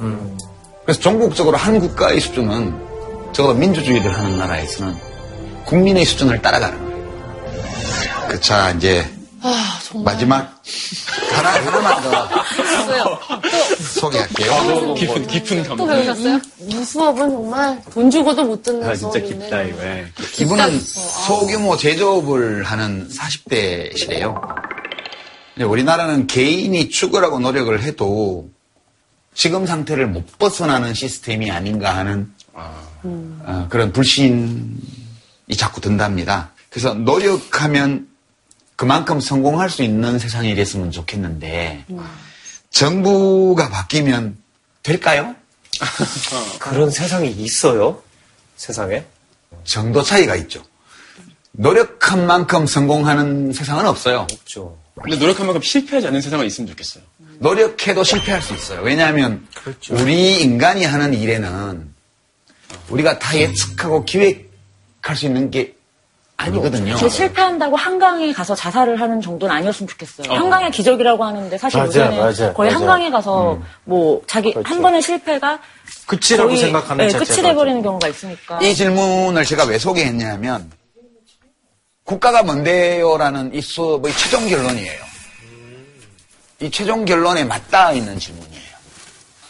그래서 0.83 0.99
종국적으로 0.99 1.57
한 1.57 1.79
국가의 1.79 2.19
수준은 2.19 2.87
적어도 3.33 3.53
민주주의를 3.59 4.17
하는 4.17 4.37
나라에서는 4.37 4.95
국민의 5.65 6.05
수준을 6.05 6.41
따라가는 6.41 6.77
거예요. 6.79 7.09
그, 8.29 8.39
자, 8.41 8.71
이제 8.71 9.07
아, 9.41 9.79
정말. 9.83 10.13
마지막 10.13 10.61
하나, 11.31 11.49
하나만 11.51 12.01
더? 12.03 12.27
소개할게요. 13.99 14.93
깊은, 14.95 15.27
깊은 15.27 15.63
또 15.63 15.69
감동. 15.69 15.87
배우셨어요? 15.87 16.39
이 16.67 16.83
수업은 16.83 17.29
정말 17.29 17.81
돈 17.91 18.09
주고도 18.11 18.43
못 18.43 18.63
듣는 18.63 18.83
아, 18.87 18.95
진짜 18.95 19.19
수업이네. 19.19 19.45
깊다, 19.45 19.61
이거. 19.63 19.83
예. 19.83 20.05
이분은 20.41 20.79
소규모 20.79 21.77
제조업을 21.77 22.63
하는 22.63 23.07
40대시래요. 23.09 24.39
우리나라는 25.61 26.27
개인이 26.27 26.89
죽으라고 26.89 27.39
노력을 27.39 27.81
해도 27.83 28.49
지금 29.33 29.65
상태를 29.65 30.07
못 30.07 30.37
벗어나는 30.37 30.93
시스템이 30.93 31.51
아닌가 31.51 31.95
하는 31.95 32.31
어, 32.53 33.67
그런 33.69 33.91
불신이 33.91 34.77
자꾸 35.57 35.81
든답니다. 35.81 36.51
그래서 36.69 36.93
노력하면 36.93 38.07
그만큼 38.75 39.19
성공할 39.19 39.69
수 39.69 39.83
있는 39.83 40.19
세상이 40.19 40.55
됐으면 40.55 40.91
좋겠는데 40.91 41.85
정부가 42.71 43.69
바뀌면 43.69 44.37
될까요? 44.83 45.35
그런 46.59 46.91
세상이 46.91 47.29
있어요? 47.31 48.01
세상에? 48.55 49.05
정도 49.63 50.01
차이가 50.01 50.35
있죠. 50.37 50.63
노력한 51.51 52.25
만큼 52.25 52.65
성공하는 52.65 53.53
세상은 53.53 53.85
없어요. 53.85 54.27
없죠. 54.31 54.77
근데 55.01 55.17
노력한 55.17 55.45
만큼 55.45 55.61
실패하지 55.61 56.07
않는 56.07 56.21
세상은 56.21 56.45
있으면 56.45 56.67
좋겠어요. 56.69 57.03
노력해도 57.39 58.03
실패할 58.03 58.41
수 58.41 58.53
있어요. 58.53 58.81
왜냐하면 58.81 59.47
우리 59.91 60.41
인간이 60.41 60.83
하는 60.85 61.13
일에는 61.13 61.93
우리가 62.89 63.19
다 63.19 63.37
예측하고 63.37 64.05
기획할 64.05 65.15
수 65.15 65.25
있는 65.25 65.49
게 65.49 65.75
아니거든요. 66.39 66.95
제 66.95 67.09
실패한다고 67.09 67.75
한강에 67.75 68.31
가서 68.31 68.55
자살을 68.55 68.99
하는 69.01 69.19
정도는 69.21 69.53
아니었으면 69.53 69.89
좋겠어요. 69.89 70.31
어. 70.31 70.35
한강의 70.35 70.71
기적이라고 70.71 71.23
하는데 71.23 71.57
사실 71.57 71.77
맞아요, 71.77 71.87
요새는 71.89 72.17
맞아요, 72.17 72.53
거의 72.53 72.71
맞아요. 72.71 72.79
한강에 72.79 73.11
가서 73.11 73.59
뭐 73.83 74.21
자기 74.25 74.53
그렇죠. 74.53 74.69
한 74.69 74.81
번의 74.81 75.01
실패가 75.01 75.59
끝이라고 76.07 76.49
거의, 76.49 76.61
생각하는 76.61 77.07
네, 77.07 77.13
끝이 77.13 77.41
돼버리는 77.41 77.81
경우가 77.81 78.07
있으니까. 78.07 78.59
이 78.61 78.73
질문을 78.73 79.43
제가 79.43 79.65
왜 79.65 79.77
소개했냐면 79.77 80.71
국가가 82.05 82.41
뭔데요라는 82.41 83.53
이 83.53 83.61
수업의 83.61 84.13
최종 84.13 84.47
결론이에요. 84.47 85.03
이 86.61 86.71
최종 86.71 87.03
결론에 87.05 87.43
맞닿아 87.43 87.91
있는 87.91 88.17
질문이에요. 88.17 88.69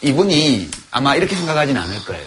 이분이 0.02 0.70
아마 0.90 1.14
이렇게 1.14 1.36
생각하지는 1.36 1.80
않을 1.80 2.04
거예요. 2.04 2.26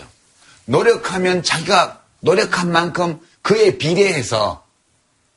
노력하면 0.65 1.43
자기가 1.43 1.99
노력한 2.21 2.71
만큼 2.71 3.19
그에 3.43 3.77
비례해서 3.77 4.63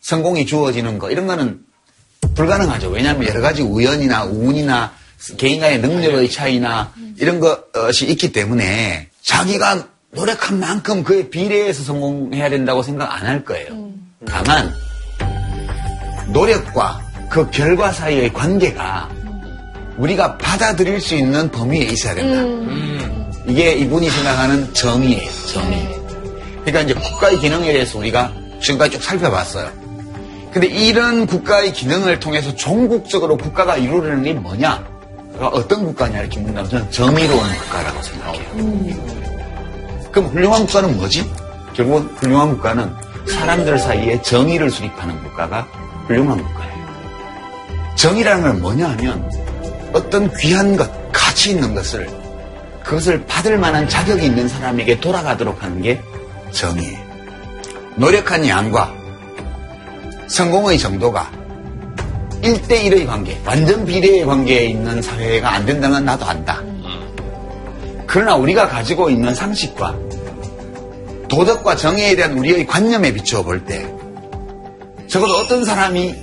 성공이 0.01 0.47
주어지는 0.47 0.99
거 0.99 1.11
이런 1.11 1.27
거는 1.27 1.61
불가능하죠. 2.35 2.89
왜냐하면 2.89 3.29
여러 3.29 3.41
가지 3.41 3.63
우연이나 3.63 4.25
운이나 4.25 4.93
개인 5.37 5.61
간의 5.61 5.81
능력의 5.81 6.31
차이나 6.31 6.93
이런 7.19 7.41
것이 7.41 8.07
있기 8.07 8.33
때문에 8.33 9.09
자기가 9.23 9.89
노력한 10.13 10.61
만큼 10.61 11.03
그에 11.03 11.29
비례해서 11.29 11.83
성공해야 11.83 12.49
된다고 12.49 12.83
생각 12.83 13.13
안 13.13 13.27
할 13.27 13.45
거예요. 13.45 13.91
다만 14.27 14.73
노력과 16.29 17.01
그 17.31 17.51
결과 17.51 17.91
사이의 17.93 18.33
관계가 18.33 19.11
우리가 19.99 20.39
받아들일 20.39 21.01
수 21.01 21.15
있는 21.17 21.51
범위에 21.51 21.85
있어야 21.85 22.15
된다. 22.15 22.43
이게 23.49 23.73
이분이 23.75 24.09
생각하는 24.11 24.73
정의예요. 24.75 25.31
정의. 25.53 25.96
그러니까 26.67 26.81
이제 26.81 26.95
국가의 26.95 27.39
기능에 27.39 27.73
대해서 27.73 27.99
우리가 27.99 28.33
지금까지 28.61 28.99
쭉 28.99 29.05
살펴봤어요. 29.05 29.71
근데 30.53 30.67
이런 30.67 31.27
국가의 31.27 31.73
기능을 31.73 32.19
통해서 32.19 32.53
종국적으로 32.57 33.37
국가가 33.37 33.77
이루려는 33.77 34.25
게 34.25 34.33
뭐냐? 34.33 34.85
그러니까 35.33 35.57
어떤 35.57 35.85
국가냐 35.85 36.21
이렇게 36.21 36.41
묻는다면 36.41 36.69
저는 36.69 36.91
정의로운 36.91 37.41
국가라고 37.41 38.03
생각해요. 38.03 40.11
그럼 40.11 40.29
훌륭한 40.31 40.67
국가는 40.67 40.97
뭐지? 40.97 41.31
결국은 41.75 42.03
훌륭한 42.17 42.51
국가는 42.51 42.91
사람들 43.29 43.79
사이에 43.79 44.21
정의를 44.23 44.69
수립하는 44.69 45.23
국가가 45.23 45.69
훌륭한 46.09 46.43
국가예요. 46.43 46.87
정의라는 47.95 48.43
건 48.43 48.61
뭐냐 48.61 48.89
하면 48.89 49.31
어떤 49.93 50.33
귀한 50.39 50.77
것, 50.77 50.91
가치 51.13 51.51
있는 51.51 51.77
것을 51.77 52.11
그것을 52.83 53.25
받을 53.27 53.57
만한 53.57 53.89
자격이 53.89 54.27
있는 54.27 54.49
사람에게 54.49 55.01
돌아가도록 55.01 55.63
하는 55.63 55.81
게 55.81 56.01
정의예요. 56.53 56.99
노력한 57.97 58.47
양과 58.47 58.93
성공의 60.29 60.79
정도가 60.79 61.31
1대1의 62.43 63.07
관계, 63.07 63.41
완전 63.45 63.85
비례의 63.85 64.25
관계에 64.25 64.67
있는 64.67 65.01
사회가 65.03 65.53
안 65.55 65.67
된다는 65.67 65.97
건 65.97 66.05
나도 66.05 66.25
안다. 66.27 66.63
그러나 68.07 68.37
우리가 68.37 68.69
가지고 68.69 69.11
있는 69.11 69.35
상식과 69.35 69.97
도덕과 71.29 71.77
정의에 71.77 72.15
대한 72.15 72.39
우리의 72.39 72.67
관념에 72.67 73.13
비추어 73.13 73.43
볼 73.43 73.65
때 73.65 73.93
적어도 75.09 75.35
어떤 75.37 75.65
사람이 75.65 76.15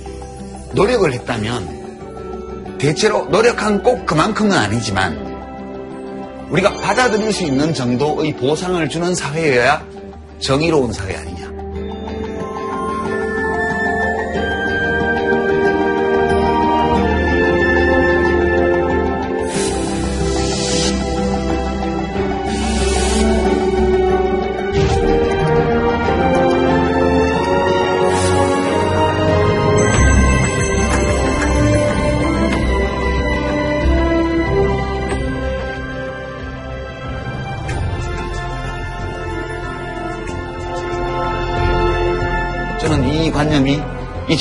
노력을 0.72 1.10
했다면 1.12 2.78
대체로 2.78 3.24
노력한 3.26 3.82
꼭 3.82 4.06
그만큼은 4.06 4.56
아니지만 4.56 5.34
우리가 6.50 6.74
받아들일 6.76 7.32
수 7.32 7.44
있는 7.44 7.72
정도의 7.74 8.34
보상을 8.36 8.86
주는 8.88 9.14
사회여야 9.14 9.84
정의로운 10.44 10.92
사회 10.92 11.16
아니냐. 11.16 11.33
저 11.33 11.33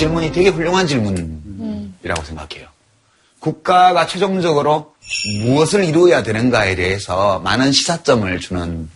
질문이 0.04 0.32
되게 0.34 0.50
훌륭한 0.50 0.86
질문이라고 0.86 2.24
생각해요. 2.26 2.68
국가가 3.40 4.06
최종적으로 4.06 4.94
무엇을 5.44 5.86
이루어야 5.86 6.24
되는가에 6.24 6.76
대해서 6.76 7.40
많은 7.40 7.72
시사점을 7.72 8.38
주는 8.40 8.90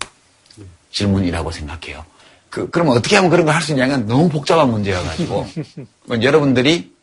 질문이라고 0.92 1.52
생각해요. 1.52 2.06
그, 2.50 2.70
그럼 2.70 2.90
어떻게 2.90 3.16
하면 3.16 3.30
그런 3.32 3.46
걸 3.46 3.56
할 3.56 3.62
수 3.62 3.72
있냐면 3.72 4.06
너무 4.08 4.28
복잡한 4.30 4.70
문제여가지고, 4.72 5.48
뭐 6.08 6.22
여러분들이 6.22 6.94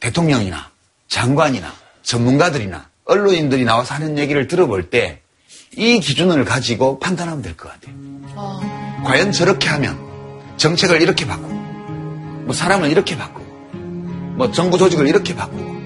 대통령이나 0.00 0.70
장관이나 1.08 1.72
전문가들이나 2.02 2.88
언론인들이 3.04 3.64
나와서 3.64 3.94
하는 3.94 4.18
얘기를 4.18 4.46
들어볼 4.48 4.90
때 4.90 5.22
이 5.78 6.00
기준을 6.00 6.44
가지고 6.46 6.98
판단하면 6.98 7.42
될 7.42 7.54
것 7.56 7.70
같아요. 7.70 7.94
과연 9.04 9.32
저렇게 9.32 9.68
하면 9.68 9.98
정책을 10.56 11.02
이렇게 11.02 11.26
바꾸고, 11.26 11.48
뭐 12.46 12.54
사람을 12.54 12.90
이렇게 12.90 13.16
바꾸고, 13.18 13.45
뭐 14.36 14.50
정부 14.52 14.78
조직을 14.78 15.08
이렇게 15.08 15.34
바꾸고, 15.34 15.76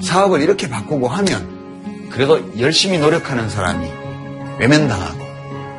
사업을 0.00 0.42
이렇게 0.42 0.68
바꾸고 0.68 1.08
하면 1.08 2.08
그래도 2.10 2.40
열심히 2.58 2.98
노력하는 2.98 3.48
사람이 3.48 3.88
외면당하고, 4.58 5.24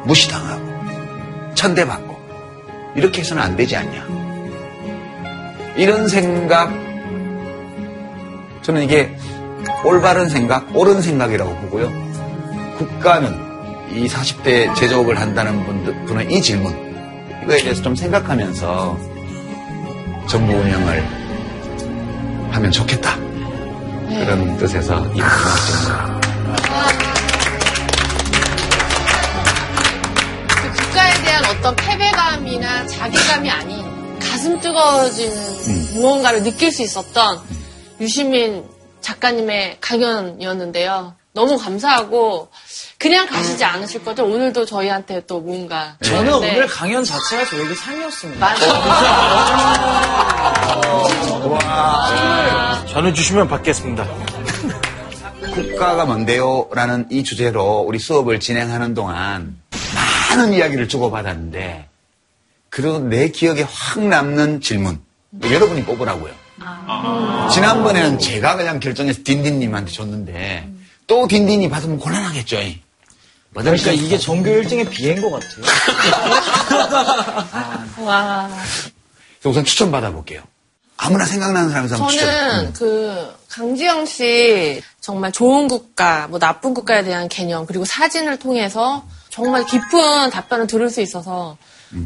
무시당하고, 0.06 1.54
천대받고, 1.54 2.18
이렇게 2.96 3.22
해서는 3.22 3.42
안 3.42 3.56
되지 3.56 3.76
않냐. 3.76 4.08
이런 5.76 6.08
생각, 6.08 6.72
저는 8.64 8.84
이게 8.84 9.16
올바른 9.86 10.30
생각, 10.30 10.76
옳은 10.76 11.02
생각이라고 11.02 11.56
보고요. 11.58 11.92
국가는 12.78 13.32
이 13.92 14.08
40대 14.08 14.74
제조업을 14.76 15.20
한다는 15.20 15.64
분들, 15.66 16.06
분은 16.06 16.32
이 16.32 16.42
질문, 16.42 16.72
이거에 17.44 17.62
대해서 17.62 17.84
좀 17.84 17.96
생각하면서 17.96 18.98
정부 20.28 20.54
운영을 20.54 21.23
하면 22.54 22.72
좋겠다. 22.72 23.16
그런 24.08 24.58
뜻에서 24.58 25.00
이 25.14 25.20
말씀을 25.20 25.56
드립니다. 25.66 26.22
그 30.50 30.72
국가에 30.72 31.24
대한 31.24 31.46
어떤 31.46 31.76
패배감이나 31.76 32.88
자괴감이 32.88 33.50
아닌 33.50 34.20
가슴 34.20 34.60
뜨거워지는 34.60 35.94
무언가를 35.96 36.44
느낄 36.44 36.72
수 36.72 36.84
있었던 36.84 37.42
유시민 38.00 38.66
작가님의 39.02 39.78
강연이었는데요. 39.82 41.16
너무 41.34 41.58
감사하고 41.58 42.50
그냥 43.00 43.26
가시지 43.28 43.64
않으실 43.66 44.04
거죠. 44.06 44.24
오늘도 44.24 44.66
저희한테 44.66 45.26
또 45.26 45.40
뭔가 45.42 45.98
저는 46.04 46.40
네. 46.42 46.52
오늘 46.56 46.68
강연 46.68 47.04
자체가 47.04 47.46
저에게 47.46 47.74
삶이었습니다. 47.74 48.40
맞아요. 48.40 50.34
전해주시면 52.88 53.48
받겠습니다. 53.48 54.08
국가가 55.54 56.06
뭔데요? 56.06 56.68
라는 56.74 57.06
이 57.10 57.24
주제로 57.24 57.80
우리 57.80 58.00
수업을 58.00 58.40
진행하는 58.40 58.94
동안 58.94 59.58
많은 60.30 60.54
이야기를 60.54 60.88
주고받았는데, 60.88 61.90
그래도 62.70 63.00
내 63.00 63.30
기억에 63.30 63.64
확 63.64 64.00
남는 64.00 64.62
질문. 64.62 65.00
여러분이 65.44 65.84
뽑으라고요. 65.86 66.32
지난번에는 67.52 68.20
제가 68.20 68.56
그냥 68.56 68.80
결정해서 68.80 69.22
딘딘님한테 69.24 69.92
줬는데, 69.92 70.70
또 71.08 71.28
딘딘이 71.28 71.70
받으면 71.70 72.00
곤란하겠죠. 72.00 72.58
그러니까 73.54 73.92
이게 73.92 74.18
전교 74.18 74.50
1등의 74.50 74.90
비행 74.90 75.22
것 75.22 75.30
같아요. 75.32 75.66
와. 78.06 78.50
우선 79.44 79.64
추천 79.64 79.92
받아볼게요. 79.92 80.42
아무나 81.04 81.26
생각나는 81.26 81.72
한번 81.72 82.08
추천. 82.10 82.28
저는 82.28 82.74
그 82.74 83.36
강지영 83.50 84.06
씨 84.06 84.82
정말 85.02 85.32
좋은 85.32 85.68
국가, 85.68 86.28
뭐 86.28 86.40
나쁜 86.40 86.74
국가에 86.74 87.04
대한 87.04 87.28
개념 87.28 87.66
그리고 87.66 87.84
사진을 87.86 88.40
통해서 88.40 89.04
정말 89.30 89.66
깊은 89.66 90.30
답변을 90.32 90.68
들을 90.68 90.90
수 90.90 91.02
있어서 91.02 91.58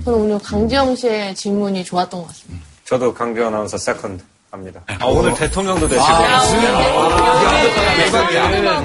저는 0.03 0.19
오늘 0.19 0.39
강지영 0.39 0.95
씨의 0.95 1.35
질문이 1.35 1.85
좋았던 1.85 2.21
것 2.21 2.27
같습니다. 2.27 2.65
저도 2.85 3.13
강지영 3.13 3.45
아나운서 3.45 3.77
second 3.77 4.23
합니다. 4.57 4.81
네. 4.87 4.97
아, 4.99 5.05
오늘 5.05 5.33
대통령도 5.35 5.87
되시고. 5.87 6.07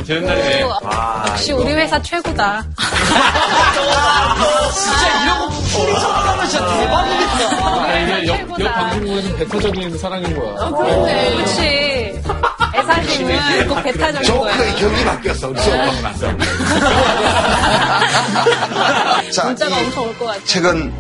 되는 0.04 0.26
날이네. 0.26 0.66
역시 1.28 1.52
우리 1.52 1.72
회사 1.72 2.00
최고다. 2.02 2.64
아, 7.64 7.98
이게 7.98 8.26
옆, 8.28 8.60
옆 8.60 8.74
방송국에는 8.74 9.36
배타적인 9.36 9.98
사랑인 9.98 10.36
거야. 10.38 10.54
그렇네. 10.70 11.34
그렇지. 11.36 12.22
애사심은 12.74 13.68
꼭 13.68 13.82
배타적인 13.82 14.38
거야. 14.38 14.74
격이 14.76 15.04
바뀌었어. 15.04 15.48
우리 15.48 15.60
수업하고 15.60 16.00
나서. 16.00 16.26
자, 19.32 19.44
문자가 19.46 19.78
이 19.80 19.84
엄청 19.84 20.04
올 20.04 20.18
것 20.18 20.26
같아. 20.26 20.44
책은 20.44 20.92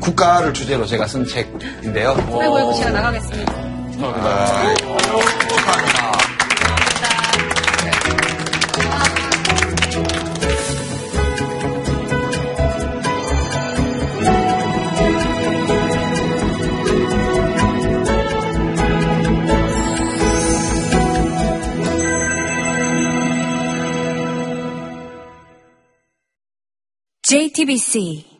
국가를 0.00 0.52
주제로 0.52 0.84
제가 0.86 1.06
쓴 1.06 1.24
책인데요. 1.26 2.10
아이고, 2.10 2.58
이거 2.58 2.74
제가 2.74 2.90
나가겠습니다. 2.90 3.71
아, 4.00 4.74
축하합니다. 5.48 6.12
JTBC 27.22 28.31